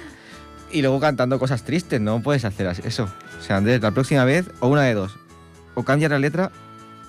y 0.72 0.82
luego 0.82 1.00
cantando 1.00 1.38
cosas 1.38 1.62
tristes, 1.62 2.02
no 2.02 2.20
puedes 2.24 2.46
hacer 2.46 2.66
eso. 2.84 3.04
O 3.40 3.44
sea, 3.44 3.58
Andrés, 3.58 3.80
la 3.80 3.92
próxima 3.92 4.24
vez, 4.26 4.50
o 4.60 4.68
una 4.70 4.82
de 4.82 4.96
dos, 4.96 5.16
o 5.76 5.84
cambias 5.84 6.10
la 6.10 6.18
letra 6.18 6.52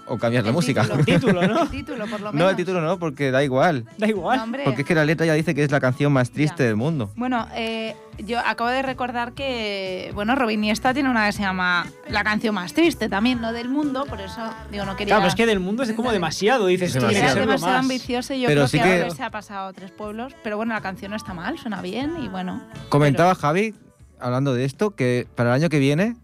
o 0.08 0.18
cambiar 0.18 0.44
la 0.44 0.52
música. 0.52 0.82
título. 0.82 0.98
El 1.00 1.04
título, 1.06 1.46
¿no? 1.46 1.62
El 1.62 1.68
título, 1.70 2.06
por 2.06 2.20
lo 2.20 2.32
menos. 2.32 2.34
No, 2.34 2.50
el 2.50 2.56
título 2.56 2.80
no, 2.80 2.98
porque 2.98 3.30
da 3.30 3.42
igual. 3.44 3.84
Da 3.98 4.06
igual. 4.08 4.50
No. 4.50 4.58
Porque 4.64 4.82
es 4.82 4.86
que 4.88 4.94
la 4.94 5.04
letra 5.04 5.26
ya 5.26 5.34
dice 5.34 5.54
que 5.54 5.64
es 5.64 5.70
la 5.70 5.80
canción 5.80 6.12
más 6.12 6.30
triste 6.30 6.62
Ya. 6.62 6.66
del 6.68 6.76
mundo. 6.76 7.10
Bueno, 7.16 7.46
eh, 7.54 7.94
yo 8.18 8.38
acabo 8.40 8.70
de 8.70 8.82
recordar 8.82 9.32
que, 9.32 10.10
bueno, 10.14 10.34
Robin 10.34 10.60
Niesta 10.60 10.92
tiene 10.94 11.08
una 11.10 11.26
que 11.26 11.32
se 11.32 11.42
llama 11.42 11.86
La 12.08 12.24
canción 12.24 12.54
más 12.54 12.72
triste 12.72 13.08
también, 13.08 13.40
no 13.40 13.52
del 13.52 13.68
mundo, 13.68 14.06
por 14.06 14.20
eso, 14.20 14.40
digo, 14.72 14.84
no 14.84 14.96
quería... 14.96 15.12
Claro, 15.12 15.20
pero 15.22 15.28
es 15.28 15.34
que 15.34 15.46
del 15.46 15.60
mundo 15.60 15.82
es 15.82 15.92
como 15.92 16.10
demasiado, 16.18 16.66
dices 16.66 16.92
tú. 16.92 17.06
Que 17.06 17.14
Demasiado. 17.20 17.76
ambicioso 17.76 18.34
y 18.34 18.40
yo 18.40 18.48
Pero 18.48 18.62
creo 18.62 18.68
sí 18.68 18.78
que, 18.80 19.04
que- 19.08 19.10
se 19.14 19.22
ha 19.22 19.30
pasado 19.30 19.68
a 19.68 19.72
tres 19.72 19.90
pueblos, 19.90 20.34
pero 20.42 20.56
bueno, 20.56 20.74
la 20.74 20.80
canción 20.80 21.10
no 21.10 21.16
está 21.16 21.34
mal, 21.34 21.58
suena 21.58 21.80
bien 21.82 22.14
y 22.22 22.28
bueno. 22.28 22.62
Comentaba 22.88 23.34
Javi, 23.34 23.74
hablando 24.18 24.54
de 24.54 24.64
esto, 24.64 24.90
que 24.96 25.26
para 25.36 25.50
el 25.50 25.54
año 25.62 25.68
que 25.68 25.78
viene 25.78 26.16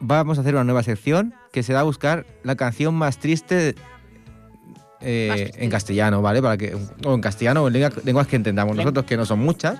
vamos 0.00 0.38
a 0.38 0.40
hacer 0.42 0.54
una 0.54 0.64
nueva 0.64 0.82
sección 0.82 1.34
que 1.52 1.62
será 1.62 1.82
buscar 1.82 2.26
la 2.42 2.54
canción 2.56 2.94
más 2.94 3.18
triste 3.18 3.74
eh, 5.00 5.26
Más 5.28 5.36
triste. 5.40 5.64
en 5.64 5.70
castellano, 5.70 6.22
¿vale? 6.22 6.40
Para 6.40 6.56
que, 6.56 6.74
o 7.04 7.14
en 7.14 7.20
castellano 7.20 7.62
o 7.62 7.66
en 7.68 7.74
lengua- 7.74 7.92
lenguas 8.04 8.26
que 8.26 8.36
entendamos 8.36 8.74
nosotros, 8.76 9.04
que 9.04 9.16
no 9.16 9.26
son 9.26 9.40
muchas. 9.40 9.78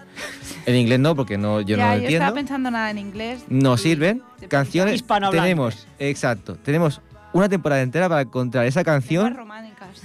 En 0.67 0.77
inglés 0.77 1.01
no, 1.01 1.17
porque 1.17 1.39
no, 1.39 1.61
yo 1.63 1.77
ya, 1.77 1.85
no 1.85 1.89
lo 1.89 1.97
yo 1.97 2.03
entiendo. 2.03 2.25
estaba 2.25 2.35
pensando 2.35 2.71
nada 2.71 2.91
en 2.91 2.99
inglés. 2.99 3.45
No 3.49 3.77
sirven. 3.77 4.23
Canciones 4.49 5.03
tenemos, 5.31 5.87
exacto, 5.99 6.57
tenemos 6.57 7.01
una 7.33 7.49
temporada 7.49 7.83
entera 7.83 8.09
para 8.09 8.23
encontrar 8.23 8.67
esa 8.67 8.85
canción. 8.85 9.37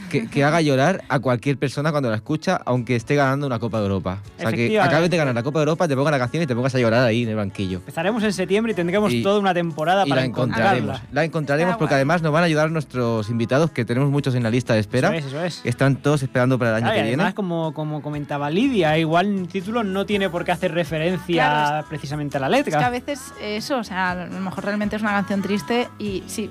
Que, 0.10 0.27
que 0.27 0.43
haga 0.43 0.62
llorar 0.62 1.04
a 1.10 1.19
cualquier 1.19 1.58
persona 1.58 1.91
cuando 1.91 2.10
la 2.10 2.15
escucha, 2.17 2.60
aunque 2.65 2.95
esté 2.95 3.15
ganando 3.15 3.47
una 3.47 3.60
Copa 3.60 3.77
de 3.80 3.84
Europa. 3.86 4.19
O 4.38 4.41
sea, 4.41 4.51
que 4.51 4.80
acabes 4.80 5.10
de 5.10 5.17
ganar 5.17 5.34
la 5.36 5.43
Copa 5.43 5.60
de 5.60 5.63
Europa, 5.63 5.88
te 5.88 5.95
pongan 5.95 6.12
la 6.12 6.19
canción 6.19 6.43
y 6.43 6.47
te 6.47 6.56
pongas 6.56 6.73
a 6.75 6.80
llorar 6.80 7.06
ahí 7.06 7.23
en 7.23 7.30
el 7.30 7.36
banquillo. 7.36 7.77
Empezaremos 7.80 8.23
en 8.23 8.34
septiembre 8.34 8.73
y 8.73 8.75
tendremos 8.75 9.12
Y- 9.13 9.23
toda 9.23 9.39
una 9.39 9.54
temporada 9.54 10.06
Y 10.06 10.10
para 10.10 10.21
la 10.21 10.27
encontraremos. 10.27 10.77
encontrarla. 10.95 11.10
La 11.13 11.23
encontraremos 11.23 11.73
Ah, 11.75 11.77
porque 11.77 11.93
guay. 11.93 11.99
además 11.99 12.21
nos 12.21 12.32
van 12.32 12.43
a 12.43 12.45
ayudar 12.47 12.71
nuestros 12.71 13.30
invitados, 13.30 13.71
que 13.71 13.86
tenemos 13.86 14.10
muchos 14.10 14.36
en 14.36 14.43
la 14.43 14.49
lista 14.49 14.73
de 14.73 14.80
espera. 14.80 15.15
Eso 15.15 15.27
es, 15.27 15.34
eso 15.34 15.43
es. 15.43 15.62
Están 15.65 15.95
todos 15.97 16.23
esperando 16.23 16.58
para 16.60 16.71
el 16.71 16.75
año 16.77 16.86
Claro, 16.86 16.97
y 16.97 17.01
que 17.01 17.08
viene. 17.08 17.23
además, 17.23 17.34
como, 17.36 17.73
como 17.73 18.01
comentaba 18.01 18.49
Lidia, 18.49 18.97
igual 18.97 19.27
el 19.27 19.47
título 19.47 19.84
no 19.84 20.06
tiene 20.06 20.30
por 20.30 20.45
qué 20.45 20.51
hacer 20.51 20.73
referencia 20.73 21.43
Claro, 21.45 21.88
precisamente 21.89 22.38
a 22.38 22.39
la 22.39 22.47
Es 22.58 22.63
que 22.65 22.71
a 22.75 22.77
letra. 22.77 22.89
veces 22.89 23.19
eso, 23.41 23.77
o 23.77 23.84
sea, 23.84 24.12
a 24.12 24.25
lo 24.27 24.39
mejor 24.39 24.65
realmente 24.65 24.95
es 24.95 25.01
una 25.01 25.12
canción 25.12 25.41
triste 25.41 25.88
y 25.99 26.23
si, 26.27 26.49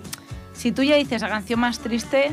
si 0.53 0.72
tú 0.72 0.83
ya 0.83 0.96
dices 0.96 1.22
la 1.22 1.29
canción 1.29 1.61
más 1.61 1.79
triste 1.79 2.33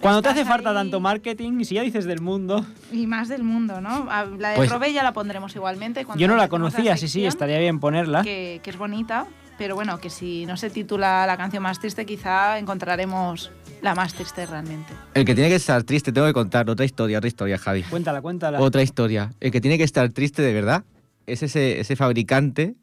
Cuando 0.00 0.22
te 0.22 0.28
hace 0.28 0.44
falta 0.44 0.70
ahí- 0.70 0.76
tanto 0.76 1.00
marketing, 1.00 1.60
y 1.60 1.64
si 1.64 1.74
ya 1.74 1.82
dices 1.82 2.04
del 2.04 2.20
mundo, 2.20 2.64
y 2.92 3.06
más 3.06 3.28
del 3.28 3.42
mundo, 3.42 3.80
¿no? 3.80 4.06
La 4.38 4.50
de 4.50 4.56
Pues- 4.56 4.70
Robe 4.70 4.92
ya 4.92 5.02
la 5.02 5.12
pondremos 5.12 5.54
igualmente. 5.56 6.04
cuando 6.04 6.20
yo 6.20 6.28
no 6.28 6.36
la 6.36 6.48
conocía, 6.48 6.96
sí, 6.96 7.08
sí, 7.08 7.24
estaría 7.26 7.58
bien 7.58 7.80
ponerla. 7.80 8.22
Que, 8.22 8.60
que 8.62 8.70
es 8.70 8.76
bonita, 8.76 9.26
pero 9.58 9.74
bueno, 9.74 9.98
que 9.98 10.10
si 10.10 10.44
no 10.46 10.56
se 10.56 10.70
titula 10.70 11.26
la 11.26 11.36
canción 11.36 11.62
más 11.62 11.80
triste, 11.80 12.04
quizá 12.06 12.58
encontraremos 12.58 13.50
la 13.82 13.94
más 13.94 14.14
triste 14.14 14.46
realmente. 14.46 14.92
El 15.14 15.24
que 15.24 15.34
tiene 15.34 15.48
que 15.48 15.56
estar 15.56 15.82
triste, 15.82 16.12
tengo 16.12 16.26
que 16.26 16.32
contar 16.34 16.68
otra 16.70 16.84
historia, 16.84 17.18
otra 17.18 17.28
historia, 17.28 17.58
Javi. 17.58 17.82
Cuéntala, 17.84 18.20
cuéntala. 18.22 18.60
Otra 18.60 18.82
historia. 18.82 19.32
El 19.40 19.50
que 19.50 19.60
tiene 19.60 19.78
que 19.78 19.84
estar 19.84 20.08
triste 20.10 20.42
de 20.42 20.52
verdad 20.52 20.84
es 21.26 21.42
ese, 21.42 21.80
ese 21.80 21.96
fabricante 21.96 22.76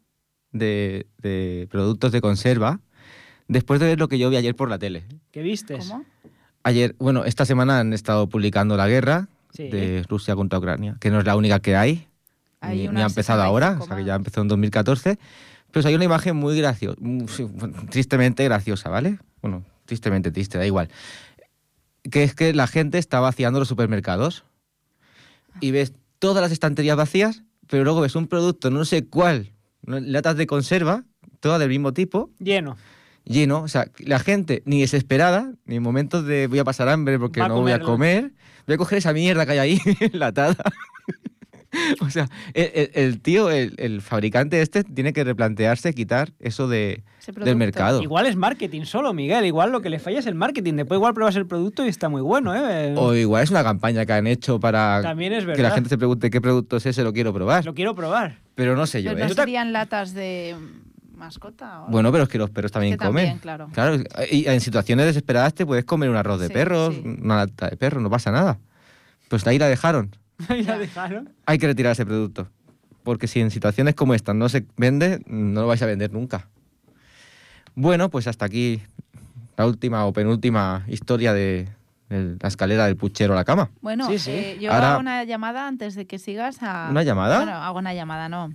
de, 0.51 1.07
de 1.19 1.67
productos 1.71 2.12
de 2.12 2.21
conserva 2.21 2.79
después 3.47 3.79
de 3.79 3.88
ver 3.88 3.99
lo 3.99 4.07
que 4.07 4.17
yo 4.19 4.29
vi 4.29 4.36
ayer 4.38 4.55
por 4.55 4.69
la 4.69 4.77
tele. 4.79 5.03
¿Qué 5.31 5.41
vistes? 5.41 5.88
¿Cómo? 5.88 6.03
Ayer, 6.63 6.95
bueno, 6.99 7.26
esta 7.26 7.45
semana 7.45 7.80
han 7.80 7.93
estado 7.93 8.28
publicando 8.28 8.78
la 8.78 8.88
guerra 8.88 9.28
Sí. 9.52 9.67
de 9.69 10.04
Rusia 10.10 10.36
contra 10.36 10.58
Ucrania, 10.58 10.97
que 10.99 11.12
no 11.12 11.19
es 11.19 11.26
la 11.26 11.36
única 11.36 11.60
que 11.60 11.76
hay, 11.76 12.08
Hay 12.60 12.88
ni, 12.88 13.02
ha 13.02 13.06
empezado 13.06 13.43
ahora, 13.43 13.73
65 13.78 13.84
o 13.84 13.88
sea 13.88 13.97
que 13.97 14.06
ya 14.06 14.15
empezó 14.15 14.41
en 14.41 14.47
2014. 14.47 15.19
Pero 15.71 15.88
hay 15.88 15.95
una 15.95 16.06
imagen 16.06 16.36
muy 16.36 16.58
graciosa, 16.58 16.97
tristemente 17.89 18.43
graciosa, 18.45 18.89
¿vale? 18.89 19.19
Bueno, 19.41 19.63
tristemente 19.86 20.32
triste, 20.32 20.58
da 20.58 20.65
igual. 20.65 20.89
Que 22.10 22.23
es 22.23 22.34
que 22.36 22.54
la 22.54 22.67
gente 22.67 22.97
está 22.99 23.19
vaciando 23.19 23.60
los 23.60 23.67
supermercados 23.67 24.43
y 25.62 25.71
ves 25.71 25.93
todas 26.19 26.41
las 26.41 26.52
estanterías 26.52 26.95
vacías, 26.95 27.43
pero 27.67 27.84
luego 27.84 28.02
ves 28.02 28.15
un 28.15 28.28
producto, 28.28 28.69
no 28.71 28.86
sé 28.86 29.06
cuál, 29.06 29.52
latas 29.86 30.38
de 30.38 30.47
conserva, 30.47 31.04
todas 31.41 31.60
del 31.60 31.69
mismo 31.69 31.91
tipo, 31.93 32.30
Lleno. 32.39 32.78
Lleno. 33.25 33.62
O 33.62 33.67
sea, 33.67 33.88
la 33.99 34.19
gente 34.19 34.63
ni 34.65 34.81
desesperada, 34.81 35.53
ni 35.65 35.77
en 35.77 35.83
momentos 35.83 36.25
de 36.25 36.47
voy 36.47 36.59
a 36.59 36.63
pasar 36.63 36.89
hambre 36.89 37.19
porque 37.19 37.39
Va 37.41 37.47
no 37.47 37.62
voy 37.62 37.71
a 37.71 37.79
comer, 37.79 38.31
voy 38.67 38.75
a 38.75 38.77
coger 38.77 38.97
esa 38.99 39.13
mierda 39.13 39.45
que 39.45 39.51
hay 39.53 39.59
ahí 39.59 39.79
enlatada. 39.99 40.55
o 42.01 42.09
sea, 42.12 42.29
el, 42.53 42.69
el- 42.75 42.91
el 42.93 43.21
tío, 43.21 43.49
el, 43.49 43.73
el 43.77 44.01
fabricante 44.01 44.62
este, 44.62 44.83
tiene 44.83 45.12
que 45.12 45.23
replantearse 45.23 45.93
quitar 45.93 46.31
eso 46.39 46.67
de, 46.67 47.03
del 47.43 47.55
mercado. 47.55 48.03
Igual 48.03 48.27
es 48.27 48.36
marketing 48.36 48.83
solo, 48.83 49.12
Miguel. 49.13 49.45
Igual 49.45 49.71
lo 49.71 49.81
que 49.81 49.89
le 49.89 49.97
falla 49.97 50.19
es 50.19 50.27
el 50.27 50.36
marketing. 50.36 50.75
Después 50.75 50.97
igual 50.99 51.15
pruebas 51.15 51.36
el 51.36 51.47
producto 51.47 51.83
y 51.83 51.89
está 51.89 52.09
muy 52.09 52.21
bueno, 52.21 52.53
¿eh? 52.55 52.93
O 52.95 53.15
igual 53.15 53.43
es 53.43 53.49
una 53.49 53.63
campaña 53.63 54.05
que 54.05 54.13
han 54.13 54.27
hecho 54.27 54.59
para 54.59 55.01
También 55.01 55.33
es 55.33 55.45
que 55.45 55.62
la 55.63 55.71
gente 55.71 55.89
se 55.89 55.97
pregunte 55.97 56.29
qué 56.29 56.41
producto 56.41 56.77
es 56.77 56.86
ese, 56.86 57.03
lo 57.03 57.12
quiero 57.12 57.33
probar. 57.33 57.65
Lo 57.65 57.73
quiero 57.73 57.95
probar. 57.95 58.38
Pero 58.53 58.75
no 58.75 58.86
sé 58.86 59.01
yo, 59.01 59.12
Pero 59.13 59.25
¿eh? 59.25 59.29
no 59.29 59.33
serían 59.33 59.73
latas 59.73 60.13
de 60.13 60.55
mascota. 61.15 61.84
o? 61.84 61.88
Bueno, 61.89 62.12
pero 62.12 62.23
es 62.23 62.30
que 62.30 62.38
los 62.38 62.49
perros 62.49 62.71
también 62.71 62.93
Que 62.97 63.06
comen. 63.06 63.39
también, 63.39 63.69
claro. 63.71 63.97
y 64.32 64.45
en 64.47 64.60
situaciones 64.62 65.06
desesperadas 65.06 65.54
te 65.54 65.65
puedes 65.65 65.86
comer 65.86 66.10
un 66.10 66.15
arroz 66.15 66.39
de 66.39 66.47
Sí, 66.47 66.54
perros, 66.54 66.95
sí. 66.95 67.02
una 67.21 67.38
lata 67.38 67.69
de 67.69 67.78
perro, 67.78 68.02
no 68.02 68.10
pasa 68.10 68.32
nada. 68.32 68.58
Pues 69.30 69.45
ahí 69.47 69.58
la 69.60 69.67
dejaron. 69.67 70.15
Ahí 70.49 70.63
la 70.63 70.78
dejaron. 70.78 71.30
Hay 71.45 71.58
que 71.60 71.67
retirar 71.67 71.91
ese 71.93 72.06
producto. 72.06 72.47
Porque 73.04 73.28
si 73.28 73.39
en 73.39 73.52
situaciones 73.52 73.95
como 73.95 74.13
esta 74.13 74.34
no 74.34 74.47
se 74.49 74.65
vende, 74.78 75.21
no 75.28 75.62
lo 75.62 75.67
vais 75.67 75.82
a 75.82 75.86
vender 75.86 76.12
nunca. 76.12 76.47
Bueno, 77.76 78.10
pues 78.10 78.28
hasta 78.28 78.45
aquí 78.45 78.82
la 79.58 79.65
última 79.65 80.06
o 80.06 80.13
penúltima 80.13 80.84
historia 80.88 81.34
de, 81.34 81.67
de 82.10 82.38
la 82.39 82.47
escalera 82.47 82.86
del 82.86 82.95
puchero 82.97 83.34
a 83.34 83.36
la 83.36 83.43
cama. 83.45 83.69
Bueno, 83.82 84.08
Sí, 84.10 84.19
sí. 84.19 84.32
eh, 84.32 84.58
yo 84.62 84.71
Ahora- 84.71 84.91
hago 84.91 84.99
una 85.02 85.23
llamada 85.23 85.67
antes 85.67 85.95
de 85.95 86.06
que 86.06 86.19
sigas 86.19 86.62
a... 86.62 86.88
¿Una 86.89 87.04
llamada? 87.04 87.38
Bueno, 87.38 87.54
hago 87.54 87.80
una 87.80 87.93
llamada, 87.93 88.30
no. 88.30 88.54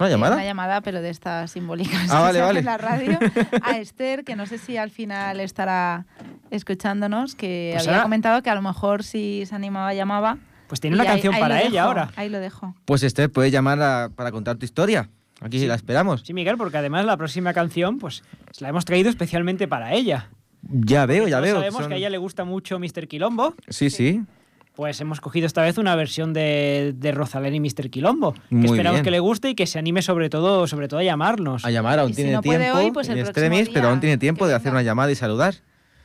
¿Una 0.00 0.08
llamada? 0.08 0.34
Una 0.36 0.44
llamada, 0.44 0.80
pero 0.80 1.00
de 1.02 1.10
estas 1.10 1.50
simbólicas 1.52 2.10
Ah, 2.10 2.20
vale, 2.20 2.40
vale. 2.40 2.58
en 2.60 2.64
la 2.64 2.78
radio. 2.78 3.18
A 3.62 3.76
Esther, 3.78 4.24
que 4.24 4.34
no 4.34 4.46
sé 4.46 4.58
si 4.58 4.76
al 4.76 4.90
final 4.90 5.38
estará 5.40 6.06
escuchándonos, 6.50 7.34
que 7.34 7.70
Pues 7.74 7.84
había 7.86 7.98
ahora- 7.98 8.02
comentado 8.04 8.42
que 8.42 8.50
a 8.50 8.54
lo 8.54 8.62
mejor 8.62 9.04
si 9.04 9.44
se 9.46 9.54
animaba 9.54 9.94
llamaba. 9.94 10.38
Pues 10.68 10.80
tiene 10.80 10.94
una 10.96 11.02
ahí- 11.04 11.08
canción 11.10 11.34
ahí 11.34 11.40
para 11.40 11.54
lo 11.56 11.60
ella 11.62 11.70
dejo, 11.70 11.86
ahora. 11.86 12.10
Ahí 12.16 12.28
lo 12.28 12.38
dejo. 12.40 12.74
Pues 12.84 13.02
Esther, 13.02 13.30
puedes 13.30 13.52
llamar 13.52 13.80
a- 13.82 14.08
para 14.14 14.30
contar 14.32 14.56
tu 14.56 14.64
historia. 14.64 15.08
Aquí 15.40 15.58
Sí. 15.58 15.66
la 15.66 15.74
esperamos. 15.74 16.22
Sí, 16.24 16.34
Miguel, 16.34 16.56
porque 16.56 16.76
además 16.76 17.04
la 17.06 17.16
próxima 17.16 17.52
canción, 17.54 17.98
pues 17.98 18.22
la 18.60 18.68
hemos 18.68 18.84
traído 18.84 19.08
especialmente 19.10 19.66
para 19.68 19.92
ella. 19.94 20.28
Ya 20.62 21.06
veo, 21.06 21.26
ya 21.28 21.40
veo. 21.40 21.56
Sabemos 21.56 21.80
son- 21.80 21.88
que 21.88 21.94
a 21.94 21.96
ella 21.96 22.10
le 22.10 22.18
gusta 22.18 22.44
mucho 22.44 22.78
Mr. 22.78 23.08
Quilombo. 23.08 23.54
Sí, 23.68 23.88
sí. 23.90 24.22
Pues 24.80 24.98
hemos 25.02 25.20
cogido 25.20 25.46
esta 25.46 25.60
vez 25.60 25.76
una 25.76 25.94
versión 25.94 26.32
de, 26.32 26.94
de 26.96 27.12
Rosalén 27.12 27.54
y 27.54 27.60
Mr. 27.60 27.90
Quilombo. 27.90 28.32
Que 28.32 28.54
Muy 28.54 28.64
esperamos 28.64 28.94
bien. 29.00 29.04
que 29.04 29.10
le 29.10 29.18
guste 29.20 29.50
y 29.50 29.54
que 29.54 29.66
se 29.66 29.78
anime 29.78 30.00
sobre 30.00 30.30
todo, 30.30 30.66
sobre 30.66 30.88
todo 30.88 31.00
a 31.00 31.02
llamarnos. 31.02 31.66
A 31.66 31.70
llamar, 31.70 31.98
aún 31.98 32.12
Y 32.12 32.14
si 32.14 32.22
tiene 32.22 32.32
no 32.32 32.40
puede 32.40 32.60
tiempo. 32.60 32.78
hoy, 32.78 32.90
pues 32.90 33.06
el 33.10 33.18
en 33.18 33.24
próximo 33.24 33.44
extremis, 33.46 33.68
pero 33.74 33.90
aún 33.90 34.00
tiene 34.00 34.16
tiempo 34.16 34.48
de 34.48 34.54
hacer 34.54 34.72
una 34.72 34.80
llamada 34.80 35.12
y 35.12 35.16
saludar. 35.16 35.56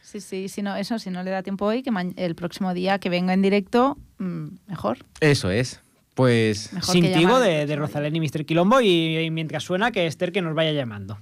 Sí, 0.02 0.20
sí, 0.20 0.50
si 0.50 0.62
no, 0.62 0.76
eso, 0.76 1.00
si 1.00 1.10
no 1.10 1.24
le 1.24 1.32
da 1.32 1.42
tiempo 1.42 1.64
hoy, 1.64 1.84
que 1.84 1.92
el 2.18 2.36
próximo 2.36 2.74
día 2.74 3.00
que 3.00 3.08
venga 3.08 3.34
en 3.34 3.42
directo, 3.42 3.98
mm, 4.18 4.48
mejor. 4.68 4.98
Eso 5.22 5.50
es. 5.52 5.80
Pues 6.14 6.74
mejor 6.74 6.92
Sin 6.96 7.14
tigo 7.14 7.40
de, 7.40 7.66
de. 7.68 7.76
Rosalén 7.78 8.14
y 8.14 8.20
Mr. 8.20 8.44
Quilombo 8.46 8.82
y, 8.82 9.20
y 9.20 9.32
mientras 9.32 9.64
suena 9.64 9.92
que 9.92 10.06
Esther 10.06 10.34
que 10.34 10.42
nos 10.42 10.54
vaya 10.54 10.74
llamando. 10.74 11.18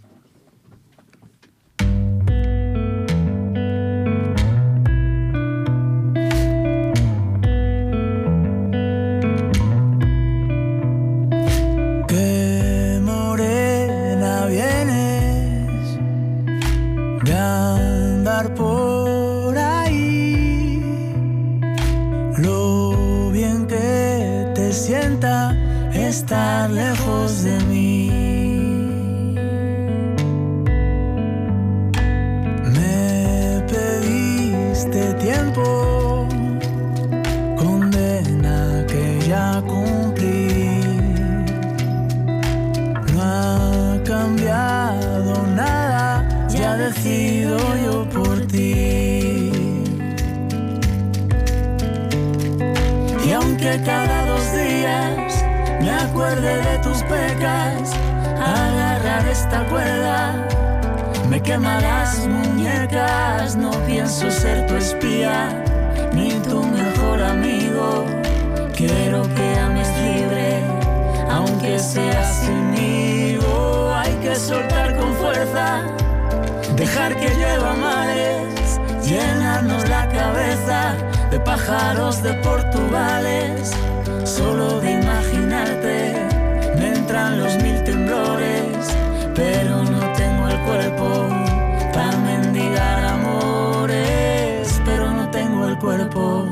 Cuerpo 96.10 96.46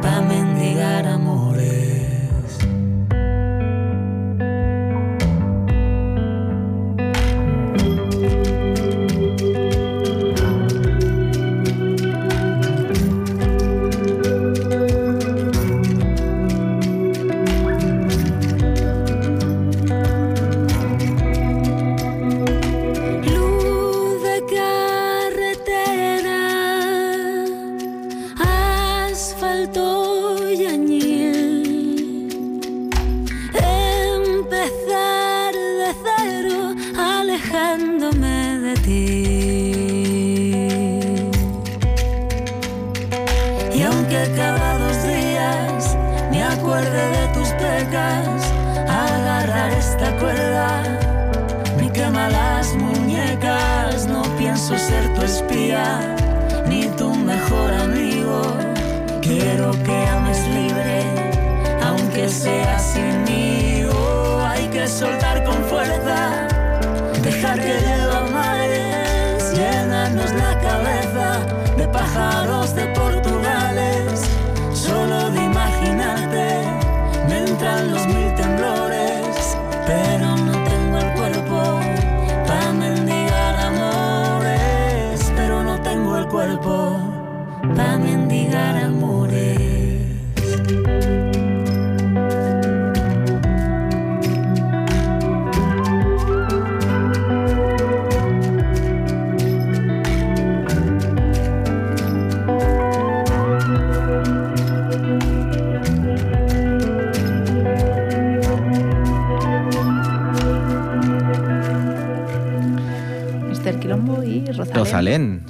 para 0.00 0.20
mendigar 0.22 1.06
amores. 1.06 1.49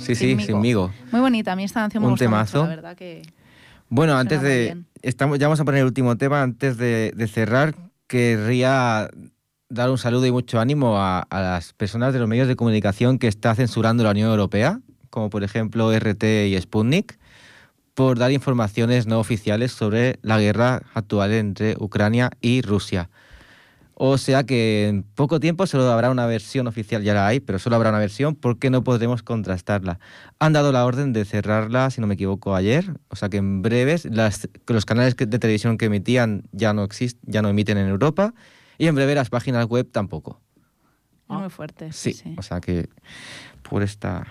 Sí, 0.01 0.15
sí, 0.15 0.27
Sinmigo. 0.29 0.47
sinmigo. 0.47 0.91
Muy 1.13 1.21
bonita, 1.21 1.53
a 1.53 1.57
mí 1.57 1.65
esta 1.65 1.81
canción 1.81 2.03
me 2.03 2.07
Un 2.09 2.13
gusta 2.15 2.25
temazo. 2.25 2.59
mucho, 2.59 2.71
la 2.71 2.77
verdad 2.77 2.97
que... 2.97 3.23
Bueno, 3.89 4.17
antes 4.17 4.41
de. 4.41 4.77
Estamos, 5.03 5.39
ya 5.39 5.49
vamos 5.49 5.59
a 5.61 5.65
poner 5.65 5.81
el 5.81 5.87
último 5.87 6.17
tema. 6.17 6.43
Antes 6.43 6.77
de, 6.77 7.13
de 7.17 7.27
cerrar, 7.27 7.75
querría 8.07 9.09
dar 9.69 9.91
un 9.91 9.99
saludo 9.99 10.27
y 10.27 10.31
mucho 10.33 10.61
ánimo 10.61 10.99
a, 10.99 11.21
a 11.21 11.41
las 11.41 11.73
personas 11.73 12.13
de 12.13 12.19
los 12.21 12.29
medios 12.29 12.47
de 12.49 12.55
comunicación 12.57 13.19
que 13.19 13.27
está 13.29 13.55
censurando 13.55 14.05
la 14.05 14.11
Unión 14.11 14.31
Europea, 14.31 14.81
como 15.11 15.29
por 15.31 15.43
ejemplo 15.43 15.91
RT 15.93 16.23
y 16.49 16.61
Sputnik, 16.61 17.19
por 17.95 18.19
dar 18.19 18.31
informaciones 18.31 19.07
no 19.07 19.19
oficiales 19.19 19.73
sobre 19.73 20.19
la 20.23 20.39
guerra 20.39 20.83
actual 20.95 21.33
entre 21.33 21.75
Ucrania 21.79 22.31
y 22.41 22.63
Rusia. 22.63 23.11
O 24.03 24.17
sea 24.17 24.45
que 24.45 24.89
en 24.89 25.03
poco 25.03 25.41
tiempo 25.41 25.67
solo 25.67 25.87
habrá 25.93 26.11
una 26.11 26.25
versión 26.25 26.67
oficial, 26.67 27.03
ya 27.03 27.13
la 27.13 27.27
hay, 27.27 27.39
pero 27.39 27.59
solo 27.59 27.77
habrá 27.77 27.91
una 27.91 27.99
versión 27.99 28.35
porque 28.35 28.71
no 28.71 28.83
podremos 28.83 29.23
contrastarla. 29.23 30.01
Han 30.39 30.55
dado 30.55 30.73
la 30.73 30.87
orden 30.87 31.13
de 31.13 31.27
cerrarla, 31.27 31.91
si 31.91 32.01
no 32.01 32.07
me 32.07 32.15
equivoco, 32.15 32.55
ayer, 32.55 32.95
o 33.09 33.17
sea 33.17 33.29
que 33.29 33.37
en 33.37 33.61
breves 33.61 34.07
las, 34.07 34.49
los 34.67 34.87
canales 34.87 35.17
de 35.17 35.39
televisión 35.39 35.77
que 35.77 35.85
emitían 35.85 36.45
ya 36.51 36.73
no 36.73 36.83
existen, 36.83 37.21
ya 37.31 37.43
no 37.43 37.51
emiten 37.51 37.77
en 37.77 37.89
Europa 37.89 38.33
y 38.79 38.87
en 38.87 38.95
breve 38.95 39.15
las 39.15 39.29
páginas 39.29 39.67
web 39.67 39.87
tampoco. 39.93 40.41
Muy 41.29 41.51
fuerte. 41.51 41.93
Sí, 41.93 42.15
sí. 42.15 42.35
o 42.39 42.43
sea 42.43 42.59
que 42.63 42.89
por 43.69 43.83
esta 43.83 44.27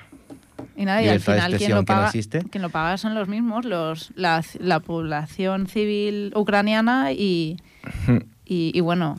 Y 0.76 0.86
nada, 0.86 1.04
y 1.04 1.10
al 1.10 1.20
final 1.20 1.56
quien 1.58 1.70
lo, 1.70 1.76
que 1.76 1.82
no 1.82 1.86
paga, 1.86 2.08
existe. 2.08 2.44
quien 2.50 2.64
lo 2.64 2.72
paga 2.72 2.98
son 2.98 3.14
los 3.14 3.28
mismos, 3.28 3.66
los, 3.66 4.14
la, 4.16 4.44
la 4.60 4.80
población 4.80 5.68
civil 5.68 6.34
ucraniana 6.36 7.12
y, 7.12 7.58
y, 8.46 8.72
y, 8.74 8.82
bueno, 8.82 9.16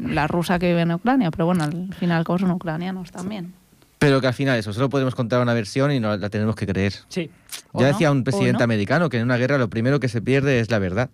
la 0.00 0.26
rusa 0.26 0.58
que 0.58 0.68
vive 0.68 0.82
en 0.82 0.92
Ucrania, 0.92 1.30
pero 1.30 1.46
bueno, 1.46 1.64
al 1.64 1.94
final 1.94 2.24
como 2.24 2.38
son 2.38 2.50
ucranianos 2.50 3.10
también. 3.10 3.52
Pero 3.98 4.20
que 4.20 4.26
al 4.26 4.34
final 4.34 4.58
eso, 4.58 4.72
solo 4.72 4.90
podemos 4.90 5.14
contar 5.14 5.40
una 5.40 5.54
versión 5.54 5.90
y 5.92 6.00
no 6.00 6.16
la 6.16 6.28
tenemos 6.28 6.56
que 6.56 6.66
creer. 6.66 6.92
Sí. 7.08 7.30
¿O 7.72 7.80
Ya 7.80 7.86
no? 7.86 7.92
decía 7.92 8.10
un 8.12 8.20
¿O 8.20 8.24
presidente 8.24 8.58
no? 8.58 8.64
americano 8.64 9.08
que 9.08 9.16
en 9.18 9.24
una 9.24 9.36
guerra 9.36 9.56
lo 9.56 9.70
primero 9.70 9.98
que 10.00 10.08
se 10.08 10.20
pierde 10.20 10.60
es 10.60 10.70
la 10.70 10.78
verdad. 10.78 11.10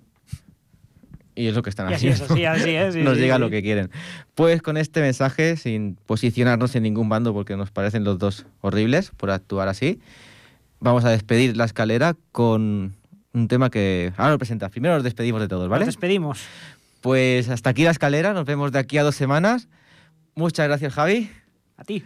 Y 1.36 1.46
es 1.46 1.54
lo 1.54 1.62
que 1.62 1.70
están 1.70 1.88
Y 1.90 1.94
así 1.94 2.08
es, 2.08 2.20
haciendo. 2.20 2.34
así, 2.34 2.44
así 2.62 2.70
es, 2.74 2.94
sí, 2.94 3.02
Nos 3.02 3.14
sí, 3.14 3.20
llega 3.20 3.36
sí. 3.36 3.40
lo 3.40 3.48
que 3.50 3.62
quieren. 3.62 3.90
Pues 4.34 4.60
con 4.62 4.76
este 4.76 5.00
mensaje, 5.00 5.56
sin 5.56 5.96
posicionarnos 6.06 6.74
en 6.74 6.82
ningún 6.82 7.08
bando 7.08 7.32
porque 7.32 7.56
nos 7.56 7.70
parecen 7.70 8.02
los 8.04 8.18
dos 8.18 8.46
horribles 8.60 9.12
por 9.16 9.30
actuar 9.30 9.68
así, 9.68 10.00
vamos 10.80 11.04
a 11.04 11.10
despedir 11.10 11.56
la 11.56 11.64
escalera 11.66 12.16
con 12.32 12.94
un 13.32 13.48
tema 13.48 13.70
que 13.70 14.12
ahora 14.16 14.32
lo 14.32 14.38
presentas. 14.38 14.70
Primero 14.70 14.94
nos 14.94 15.04
despedimos 15.04 15.40
de 15.40 15.46
todos, 15.48 15.68
¿vale? 15.68 15.84
Nos 15.86 15.94
despedimos. 15.94 16.40
Pues 17.00 17.48
hasta 17.48 17.70
aquí 17.70 17.84
la 17.84 17.90
escalera, 17.90 18.32
nos 18.32 18.44
vemos 18.44 18.72
de 18.72 18.78
aquí 18.78 18.98
a 18.98 19.02
dos 19.02 19.14
semanas. 19.14 19.68
Muchas 20.34 20.66
gracias, 20.68 20.92
Javi. 20.92 21.30
A 21.76 21.84
ti. 21.84 22.04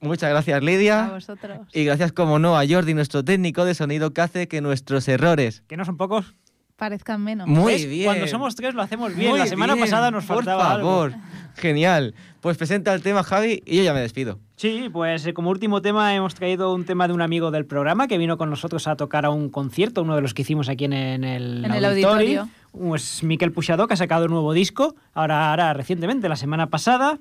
Muchas 0.00 0.30
gracias, 0.30 0.56
A 0.56 0.60
Lidia. 0.60 1.10
vosotros. 1.12 1.58
Y 1.72 1.84
gracias, 1.84 2.12
como 2.12 2.38
no, 2.38 2.58
a 2.58 2.66
Jordi, 2.66 2.94
nuestro 2.94 3.24
técnico 3.24 3.64
de 3.64 3.74
sonido, 3.74 4.12
que 4.12 4.20
hace 4.20 4.48
que 4.48 4.60
nuestros 4.60 5.06
errores. 5.08 5.62
Que 5.68 5.76
no 5.76 5.84
son 5.84 5.96
pocos. 5.96 6.34
Parezcan 6.76 7.22
menos. 7.22 7.46
Muy 7.46 7.74
¿Ves? 7.74 7.86
bien. 7.88 8.06
Cuando 8.06 8.26
somos 8.26 8.56
tres 8.56 8.74
lo 8.74 8.82
hacemos 8.82 9.14
bien. 9.14 9.30
Muy 9.30 9.38
la 9.38 9.46
semana 9.46 9.74
bien, 9.74 9.84
pasada 9.86 10.10
nos 10.10 10.24
por 10.24 10.36
faltaba 10.38 10.72
algo. 10.72 10.88
favor. 10.88 11.12
Genial. 11.54 12.14
Pues 12.40 12.56
presenta 12.56 12.92
el 12.94 13.02
tema, 13.02 13.22
Javi, 13.22 13.62
y 13.64 13.76
yo 13.76 13.82
ya 13.84 13.94
me 13.94 14.00
despido. 14.00 14.40
Sí, 14.56 14.88
pues 14.92 15.24
eh, 15.26 15.34
como 15.34 15.50
último 15.50 15.82
tema 15.82 16.12
hemos 16.16 16.34
traído 16.34 16.74
un 16.74 16.84
tema 16.84 17.06
de 17.06 17.14
un 17.14 17.20
amigo 17.22 17.52
del 17.52 17.66
programa 17.66 18.08
que 18.08 18.18
vino 18.18 18.36
con 18.38 18.50
nosotros 18.50 18.88
a 18.88 18.96
tocar 18.96 19.24
a 19.26 19.30
un 19.30 19.50
concierto, 19.50 20.02
uno 20.02 20.16
de 20.16 20.22
los 20.22 20.34
que 20.34 20.42
hicimos 20.42 20.68
aquí 20.68 20.86
en, 20.86 20.94
en 20.94 21.22
el, 21.22 21.64
En 21.64 21.72
el 21.72 21.84
auditorio. 21.84 22.48
Pues 22.72 23.22
Miquel 23.22 23.52
Puxadó, 23.52 23.86
que 23.86 23.94
ha 23.94 23.96
sacado 23.98 24.24
un 24.24 24.30
nuevo 24.32 24.52
disco, 24.54 24.94
ahora, 25.14 25.50
ahora 25.50 25.74
recientemente, 25.74 26.28
la 26.28 26.36
semana 26.36 26.68
pasada, 26.70 27.18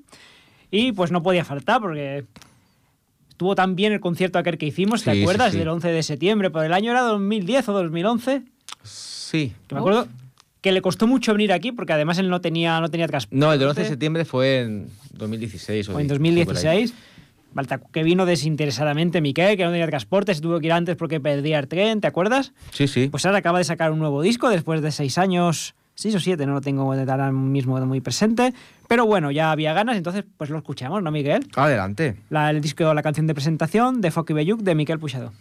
y 0.71 0.93
pues 0.93 1.11
no 1.11 1.21
podía 1.21 1.43
faltar 1.43 1.81
porque 1.81 2.23
estuvo 3.29 3.53
tan 3.55 3.75
bien 3.75 3.91
el 3.91 3.99
concierto 3.99 4.39
aquel 4.39 4.57
que 4.57 4.67
hicimos, 4.67 5.03
¿te 5.03 5.13
Sí, 5.13 5.21
acuerdas? 5.21 5.51
sí. 5.51 5.59
Del 5.59 5.67
11 5.67 5.89
de 5.89 6.03
septiembre, 6.03 6.49
por 6.51 6.63
el 6.63 6.71
año 6.73 6.91
era 6.91 7.01
2010 7.01 7.67
o 7.69 7.73
2011, 7.73 8.43
Sí. 8.83 9.53
que 9.67 9.75
me 9.75 9.79
acuerdo 9.79 10.07
que 10.61 10.71
le 10.71 10.81
costó 10.81 11.05
mucho 11.07 11.33
venir 11.33 11.51
aquí 11.51 11.71
porque 11.71 11.91
además 11.93 12.17
él 12.19 12.29
no 12.29 12.39
tenía, 12.39 12.79
no 12.79 12.89
tenía 12.89 13.07
transporte. 13.07 13.35
No, 13.37 13.51
el 13.51 13.59
del 13.59 13.67
11 13.69 13.81
de 13.81 13.87
septiembre 13.89 14.25
fue 14.25 14.61
en 14.61 14.87
2016. 15.13 15.89
O 15.89 15.95
o 15.95 15.99
en 15.99 16.07
di- 16.07 16.13
por 16.13 16.17
ahí. 16.25 16.33
2016. 16.33 16.93
Que 17.91 18.03
vino 18.03 18.25
desinteresadamente 18.25 19.21
Miquel, 19.21 19.57
que 19.57 19.63
no 19.63 19.71
tenía 19.71 19.87
transporte, 19.87 20.33
se 20.33 20.41
tuvo 20.41 20.59
que 20.59 20.67
ir 20.67 20.73
antes 20.73 20.95
porque 20.95 21.19
perdía 21.19 21.59
el 21.59 21.67
tren, 21.67 22.01
¿te 22.01 22.07
acuerdas? 22.07 22.53
Sí, 22.71 22.87
sí. 22.87 23.09
Pues 23.09 23.25
ahora 23.25 23.39
acaba 23.39 23.57
de 23.57 23.65
sacar 23.65 23.91
un 23.91 23.99
nuevo 23.99 24.21
disco 24.21 24.49
después 24.49 24.81
de 24.81 24.91
seis 24.91 25.17
años 25.17 25.75
6 25.95 26.15
o 26.15 26.19
7, 26.19 26.45
no 26.47 26.53
lo 26.53 26.61
tengo 26.61 26.91
ahora 26.91 27.31
mismo 27.31 27.79
muy 27.85 28.01
presente. 28.01 28.53
Pero 28.87 29.05
bueno, 29.05 29.29
ya 29.29 29.51
había 29.51 29.73
ganas, 29.73 29.97
entonces 29.97 30.23
pues 30.37 30.49
lo 30.49 30.57
escuchamos, 30.57 31.03
¿no, 31.03 31.11
Miguel? 31.11 31.45
Adelante. 31.55 32.15
La, 32.29 32.49
el 32.49 32.61
disco, 32.61 32.93
la 32.93 33.03
canción 33.03 33.27
de 33.27 33.33
presentación 33.33 34.01
de 34.01 34.09
Foki 34.09 34.33
Belluk 34.33 34.61
de 34.61 34.75
Miquel 34.75 34.99
Puixador. 34.99 35.31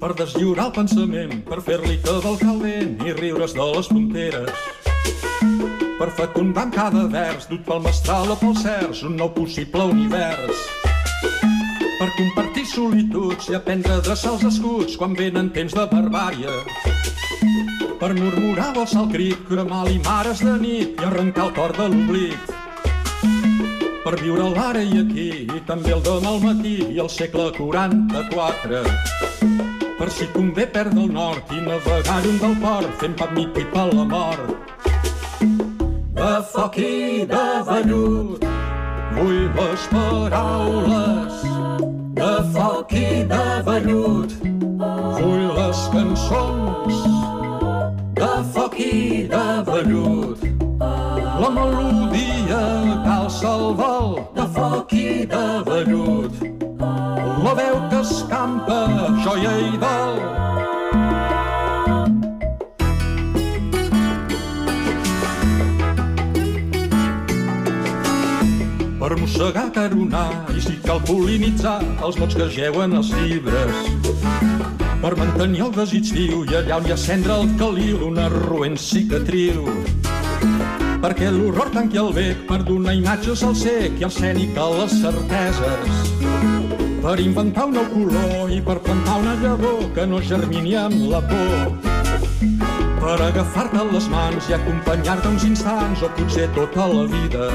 per 0.00 0.14
deslliurar 0.16 0.70
el 0.70 0.72
pensament, 0.74 1.34
per 1.46 1.60
fer-li 1.62 1.98
cavalcar 2.02 2.54
el 2.54 2.60
vent 2.64 3.04
i 3.04 3.12
riure's 3.14 3.52
de 3.54 3.66
les 3.76 3.90
fronteres. 3.92 4.79
Per 5.40 6.08
fecundar 6.16 6.66
en 6.66 6.72
cada 6.74 7.04
vers, 7.12 7.46
dut 7.48 7.62
pel 7.64 7.80
mestral 7.84 8.32
o 8.32 8.36
pel 8.40 8.54
cers, 8.60 9.02
un 9.08 9.16
nou 9.20 9.30
possible 9.32 9.86
univers. 9.92 10.62
Per 11.98 12.08
compartir 12.16 12.64
solituds 12.68 13.48
i 13.48 13.56
aprendre 13.56 13.96
a 13.96 14.04
dreçar 14.04 14.34
els 14.34 14.46
escuts 14.50 14.96
quan 15.00 15.16
venen 15.16 15.48
temps 15.56 15.76
de 15.76 15.86
barbària. 15.92 16.56
Per 18.00 18.10
murmurar 18.16 18.70
vols 18.76 18.96
al 18.96 19.08
crit, 19.12 19.40
cremar 19.48 19.84
mares 20.04 20.44
de 20.44 20.56
nit 20.60 21.00
i 21.00 21.08
arrencar 21.08 21.48
el 21.48 21.54
cor 21.56 21.76
de 21.76 21.88
l'oblit. 21.92 22.56
Per 24.04 24.14
viure 24.20 24.48
l'ara 24.56 24.82
i 24.84 25.00
aquí, 25.04 25.30
i 25.44 25.64
també 25.68 25.92
el 25.96 26.04
demà 26.04 26.34
al 26.34 26.44
matí 26.44 26.78
i 26.88 27.00
el 27.00 27.12
segle 27.12 27.50
44 27.56 28.84
per 30.00 30.08
si 30.08 30.26
convé 30.32 30.64
perdre 30.64 31.02
el 31.02 31.10
nord 31.12 31.50
i 31.52 31.60
navegar 31.60 32.22
lluny 32.24 32.38
del 32.40 32.56
port 32.62 32.94
fent 33.02 33.18
pa 33.20 33.28
mit 33.36 33.60
i 33.60 33.66
per 33.74 33.90
la 33.92 34.06
mort. 34.08 34.89
Foc 36.20 36.76
i 36.76 37.24
de 37.24 37.44
vellut 37.64 38.42
vull 39.16 39.38
les 39.56 39.84
paraules 39.92 41.38
de 42.18 42.32
foc 42.56 42.92
i 42.92 43.22
de 43.30 43.46
vellut 43.68 44.34
vull 44.42 45.46
les 45.58 45.80
cançons. 45.94 47.00
De 48.20 48.30
foc 48.52 48.76
i 48.84 49.28
de 49.32 49.46
vellut 49.70 50.44
la 51.40 51.50
melodia 51.56 52.60
el 53.54 53.66
vol. 53.80 54.20
De 54.36 54.46
foc 54.58 54.92
i 54.92 55.24
de 55.24 55.46
vellut 55.70 56.44
la 57.46 57.54
veu 57.62 57.80
que 57.88 58.04
escampa, 58.04 58.82
joia 59.24 59.56
i 59.70 59.76
dol. 59.86 60.20
Per 69.10 69.16
mossegar, 69.18 69.64
caronar 69.74 70.28
i 70.54 70.60
si 70.62 70.76
cal 70.84 71.00
polinitzar 71.02 71.80
els 72.06 72.14
mots 72.20 72.36
que 72.38 72.44
geuen 72.54 72.92
els 72.94 73.08
llibres. 73.10 73.88
Per 75.02 75.10
mantenir 75.18 75.64
el 75.64 75.72
desig 75.74 76.12
viu 76.14 76.44
i 76.46 76.54
allà 76.54 76.76
on 76.78 76.86
hi 76.86 76.92
ha 76.94 76.98
cendra 77.04 77.40
el 77.42 77.50
caliu 77.58 77.98
d'una 77.98 78.28
roent 78.30 78.78
cicatriu. 78.78 79.66
Perquè 81.02 81.32
l'horror 81.34 81.72
tanqui 81.74 81.98
el 81.98 82.12
bec 82.14 82.44
per 82.52 82.60
donar 82.68 82.94
imatges 83.00 83.42
al 83.48 83.58
sec 83.58 83.98
i 83.98 84.06
al 84.06 84.14
cènic 84.14 84.54
a 84.54 84.68
les 84.76 84.94
certeses 85.02 85.98
per 87.02 87.16
inventar 87.24 87.66
un 87.66 87.74
nou 87.80 87.90
color 87.90 88.54
i 88.54 88.60
per 88.62 88.78
plantar 88.86 89.18
una 89.24 89.34
llavor 89.42 89.90
que 89.98 90.06
no 90.06 90.22
germini 90.30 90.78
amb 90.84 91.10
la 91.10 91.24
por. 91.34 91.74
Per 93.02 93.18
agafar-te 93.26 93.90
les 93.90 94.08
mans 94.14 94.54
i 94.54 94.58
acompanyar-te 94.60 95.34
uns 95.34 95.50
instants 95.50 96.06
o 96.06 96.14
potser 96.14 96.46
tota 96.54 96.86
la 96.94 97.10
vida. 97.10 97.50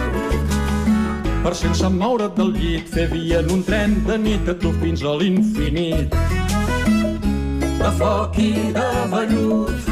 Per 1.46 1.54
sense 1.54 1.88
moure't 1.94 2.34
del 2.34 2.48
llit 2.58 2.88
fer 2.90 3.04
via 3.12 3.40
en 3.44 3.52
un 3.54 3.60
tren 3.64 3.92
de 4.08 4.16
nit 4.18 4.48
a 4.50 4.54
tu 4.62 4.72
fins 4.82 5.04
a 5.06 5.12
l'infinit. 5.20 6.16
De 7.82 7.92
foc 8.00 8.40
i 8.42 8.72
de 8.78 8.86
vellut 9.12 9.92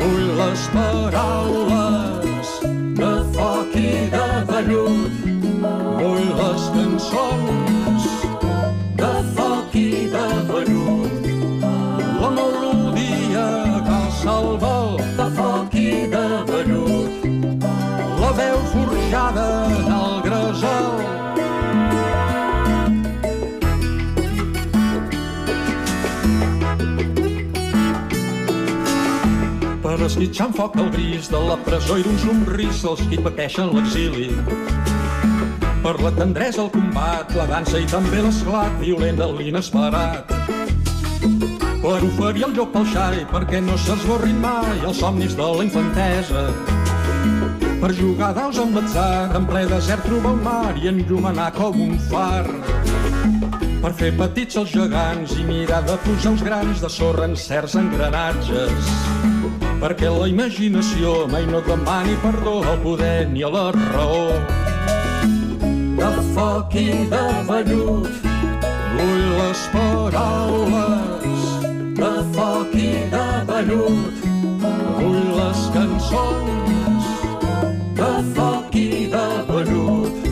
vull 0.00 0.24
les 0.40 0.64
paraules 0.72 2.50
de 2.98 3.12
foc 3.36 3.76
i 3.78 3.92
de 4.16 4.26
vellut 4.50 5.22
vull 6.00 6.26
les 6.40 6.66
cançons 6.74 8.08
de 9.04 9.12
foc 9.38 9.78
i 9.84 9.88
de 10.16 10.26
vellut. 10.50 11.30
La 12.24 12.32
melodia 12.40 13.46
el 14.34 14.50
vol 14.66 14.98
de 15.20 15.30
foc 15.38 15.78
i 15.86 15.88
de 16.18 16.26
vellut. 16.50 17.30
La 18.24 18.34
veu 18.42 18.58
forjada 18.74 19.81
Per 29.92 30.06
esquitxar 30.06 30.46
amb 30.46 30.56
foc 30.56 30.76
el 30.80 30.86
gris 30.88 31.26
de 31.28 31.36
la 31.44 31.52
presó 31.66 31.98
i 32.00 32.04
d'un 32.06 32.14
somrís 32.16 32.78
els 32.88 33.00
qui 33.10 33.18
pateixen 33.20 33.74
l'exili 33.74 34.30
per 35.82 35.92
la 36.00 36.12
tendresa, 36.16 36.62
el 36.62 36.70
combat, 36.72 37.34
la 37.36 37.44
dansa 37.50 37.76
i 37.82 37.84
també 37.90 38.22
l'esclat 38.24 38.78
violent 38.80 39.18
de 39.20 39.26
l'inesperat. 39.34 40.32
Per 41.82 41.98
oferir 42.08 42.46
el 42.46 42.54
lloc 42.56 42.70
pel 42.72 42.86
xai 42.94 43.26
perquè 43.34 43.60
no 43.66 43.76
s'esborrin 43.76 44.38
mai 44.40 44.80
els 44.80 45.02
somnis 45.02 45.36
de 45.36 45.50
la 45.58 45.66
infantesa. 45.66 46.46
Per 47.82 47.92
jugar 47.98 48.30
daus 48.38 48.62
amb 48.62 48.78
l'atzar, 48.78 49.34
en 49.36 49.50
ple 49.50 49.66
desert 49.74 50.08
trobar 50.08 50.32
un 50.38 50.40
mar 50.46 50.72
i 50.80 50.88
enllumenar 50.94 51.50
com 51.58 51.76
un 51.90 52.00
far. 52.08 52.46
Per 53.82 53.92
fer 54.00 54.14
petits 54.24 54.56
els 54.62 54.72
gegants 54.72 55.36
i 55.36 55.44
mirar 55.52 55.84
de 55.84 56.00
posar 56.06 56.32
uns 56.32 56.48
grans 56.48 56.80
de 56.80 56.92
sorra 56.96 57.28
en 57.28 57.36
certs 57.36 57.76
engranatges. 57.82 59.31
Perquè 59.82 60.06
la 60.14 60.28
imaginació 60.30 61.24
mai 61.26 61.42
no 61.50 61.58
demani 61.66 62.12
perdó 62.22 62.60
al 62.70 62.76
poder 62.84 63.26
ni 63.32 63.42
a 63.42 63.48
la 63.50 63.64
raó 63.74 64.28
de 65.98 66.10
foc 66.34 66.74
i 66.78 66.90
de 67.10 67.22
vellut. 67.48 68.28
Vull 68.94 69.24
les 69.40 69.62
paraules 69.72 71.42
de 71.98 72.12
foc 72.36 72.76
i 72.78 72.92
de 73.14 73.24
vellut. 73.50 74.22
Vull 75.00 75.26
les 75.40 75.64
cançons 75.74 77.10
de 77.98 78.12
foc 78.38 78.78
i 78.78 78.88
de 79.16 79.26
vellut. 79.50 80.30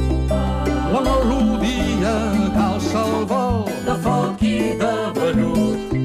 La 0.94 1.02
melodia 1.08 2.14
calça 2.54 3.02
el 3.02 3.26
vol 3.34 3.66
de 3.88 3.98
foc 4.06 4.46
i 4.46 4.56
de 4.84 4.94
vellut. 5.18 5.98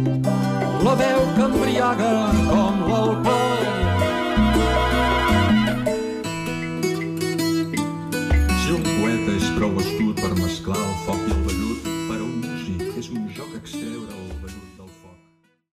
La 0.89 0.97
veu 1.05 1.21
que 1.37 1.47
embriaga 1.51 2.13